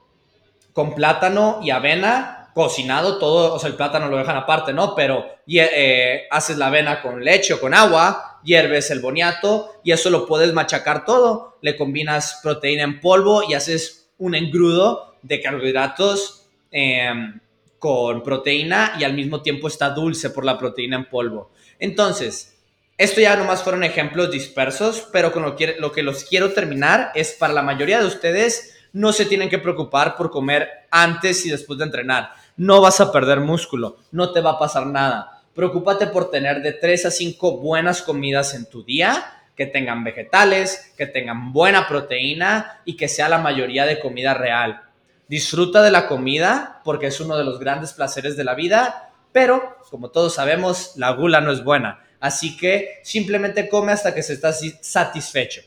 con 0.74 0.93
plátano 0.93 1.62
y 1.63 1.69
avena 1.69 2.40
cocinado, 2.53 3.17
todo, 3.17 3.53
o 3.53 3.59
sea, 3.59 3.69
el 3.69 3.75
plátano 3.75 4.09
lo 4.09 4.17
dejan 4.17 4.35
aparte, 4.35 4.73
¿no? 4.73 4.95
Pero 4.95 5.25
eh, 5.47 6.23
haces 6.29 6.57
la 6.57 6.67
avena 6.67 7.01
con 7.01 7.23
leche 7.23 7.53
o 7.53 7.59
con 7.59 7.73
agua, 7.73 8.39
hierves 8.43 8.91
el 8.91 8.99
boniato 8.99 9.75
y 9.83 9.91
eso 9.91 10.09
lo 10.09 10.25
puedes 10.25 10.53
machacar 10.53 11.05
todo. 11.05 11.57
Le 11.61 11.77
combinas 11.77 12.39
proteína 12.41 12.83
en 12.83 12.99
polvo 12.99 13.43
y 13.47 13.53
haces 13.53 14.09
un 14.17 14.35
engrudo 14.35 15.15
de 15.21 15.41
carbohidratos 15.41 16.47
em, 16.71 17.39
con 17.79 18.23
proteína 18.23 18.93
y 18.99 19.03
al 19.03 19.13
mismo 19.13 19.41
tiempo 19.41 19.67
está 19.67 19.89
dulce 19.89 20.29
por 20.29 20.45
la 20.45 20.57
proteína 20.57 20.97
en 20.97 21.09
polvo. 21.09 21.51
Entonces, 21.79 22.57
esto 22.97 23.19
ya 23.19 23.35
nomás 23.35 23.63
fueron 23.63 23.83
ejemplos 23.83 24.29
dispersos, 24.29 25.07
pero 25.11 25.31
con 25.31 25.43
lo 25.43 25.55
que, 25.55 25.75
lo 25.79 25.91
que 25.91 26.03
los 26.03 26.23
quiero 26.23 26.53
terminar 26.53 27.11
es 27.15 27.31
para 27.31 27.53
la 27.53 27.63
mayoría 27.63 27.99
de 27.99 28.05
ustedes 28.05 28.75
no 28.93 29.13
se 29.13 29.25
tienen 29.25 29.49
que 29.49 29.60
preocupar 29.60 30.15
por 30.15 30.30
comer 30.30 30.67
antes 30.89 31.45
y 31.45 31.49
después 31.49 31.80
de 31.80 31.86
entrenar 31.86 32.32
no 32.58 32.80
vas 32.82 33.01
a 33.01 33.12
perder 33.12 33.39
músculo, 33.39 33.97
no 34.12 34.32
te 34.32 34.41
va 34.41 34.51
a 34.51 34.60
pasar 34.60 34.86
nada. 34.86 35.41
Preocúpate 35.56 36.08
por 36.08 36.30
tener 36.30 36.62
de 36.62 36.73
3 36.73 37.08
a 37.08 37.12
5 37.12 37.58
buenas 37.58 38.04
comidas 38.04 38.54
en 38.54 38.69
tu 38.69 38.84
día, 38.84 39.34
que 39.56 39.65
tengan 39.65 40.04
vegetales, 40.04 40.93
que 40.97 41.08
tengan 41.08 41.54
buena 41.54 41.88
proteína 41.88 42.82
y 42.86 42.95
que 42.95 43.08
sea 43.08 43.30
la 43.30 43.38
mayoría 43.38 43.86
de 43.86 43.99
comida 43.99 44.34
real. 44.34 44.84
Disfruta 45.27 45.82
de 45.82 45.91
la 45.91 46.08
comida 46.08 46.82
porque 46.84 47.08
es 47.08 47.19
uno 47.19 47.38
de 47.38 47.43
los 47.43 47.60
grandes 47.60 47.93
placeres 47.93 48.38
de 48.38 48.43
la 48.43 48.54
vida, 48.54 49.12
pero 49.32 49.77
como 49.89 50.10
todos 50.10 50.36
sabemos, 50.36 50.93
la 50.97 51.12
gula 51.12 51.41
no 51.41 51.51
es 51.51 51.63
buena. 51.63 52.06
Así 52.19 52.56
que 52.56 52.99
simplemente 53.04 53.67
come 53.67 53.91
hasta 53.91 54.13
que 54.13 54.23
se 54.23 54.34
está 54.34 54.54
satisfecho. 54.54 55.62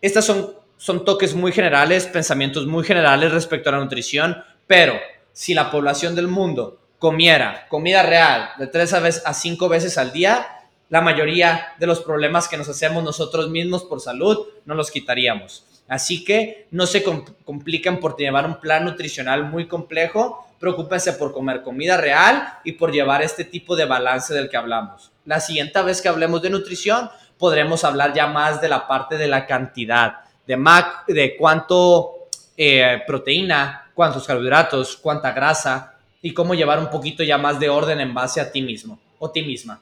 Estas 0.00 0.26
son, 0.26 0.54
son 0.78 1.04
toques 1.04 1.34
muy 1.34 1.52
generales, 1.52 2.06
pensamientos 2.06 2.66
muy 2.66 2.84
generales 2.84 3.32
respecto 3.32 3.68
a 3.68 3.72
la 3.72 3.80
nutrición, 3.80 4.42
pero 4.66 4.94
si 5.32 5.52
la 5.52 5.70
población 5.70 6.14
del 6.14 6.28
mundo 6.28 6.80
comiera 6.98 7.66
comida 7.68 8.02
real 8.02 8.50
de 8.58 8.68
tres 8.68 8.94
a 8.94 9.34
cinco 9.34 9.68
veces 9.68 9.98
al 9.98 10.12
día, 10.12 10.46
la 10.88 11.00
mayoría 11.00 11.74
de 11.78 11.86
los 11.86 12.00
problemas 12.00 12.48
que 12.48 12.56
nos 12.56 12.68
hacemos 12.68 13.04
nosotros 13.04 13.50
mismos 13.50 13.84
por 13.84 14.00
salud 14.00 14.46
no 14.64 14.74
los 14.74 14.90
quitaríamos. 14.90 15.64
Así 15.86 16.24
que 16.24 16.66
no 16.70 16.86
se 16.86 17.02
compliquen 17.44 17.98
por 17.98 18.16
llevar 18.16 18.46
un 18.46 18.60
plan 18.60 18.84
nutricional 18.84 19.44
muy 19.44 19.66
complejo, 19.66 20.46
preocúpense 20.60 21.14
por 21.14 21.32
comer 21.32 21.62
comida 21.62 21.96
real 21.96 22.58
y 22.62 22.72
por 22.72 22.92
llevar 22.92 23.22
este 23.22 23.44
tipo 23.44 23.74
de 23.74 23.84
balance 23.84 24.34
del 24.34 24.48
que 24.48 24.56
hablamos. 24.56 25.10
La 25.24 25.40
siguiente 25.40 25.80
vez 25.82 26.02
que 26.02 26.08
hablemos 26.08 26.42
de 26.42 26.50
nutrición, 26.50 27.10
podremos 27.38 27.84
hablar 27.84 28.12
ya 28.12 28.26
más 28.26 28.60
de 28.60 28.68
la 28.68 28.86
parte 28.86 29.16
de 29.16 29.28
la 29.28 29.46
cantidad, 29.46 30.20
de, 30.48 30.56
mac, 30.56 31.06
de 31.06 31.36
cuánto 31.36 32.28
eh, 32.56 33.02
proteína, 33.06 33.90
cuántos 33.94 34.26
carbohidratos, 34.26 34.96
cuánta 34.96 35.32
grasa 35.32 35.94
y 36.22 36.32
cómo 36.32 36.54
llevar 36.54 36.78
un 36.78 36.88
poquito 36.88 37.22
ya 37.22 37.36
más 37.36 37.60
de 37.60 37.68
orden 37.68 38.00
en 38.00 38.14
base 38.14 38.40
a 38.40 38.50
ti 38.50 38.62
mismo 38.62 38.98
o 39.18 39.30
ti 39.30 39.42
misma. 39.42 39.78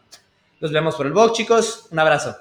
Nos 0.61 0.73
vemos 0.73 0.97
por 0.97 1.07
el 1.07 1.13
blog, 1.13 1.33
chicos. 1.33 1.87
Un 1.93 2.01
abrazo. 2.01 2.37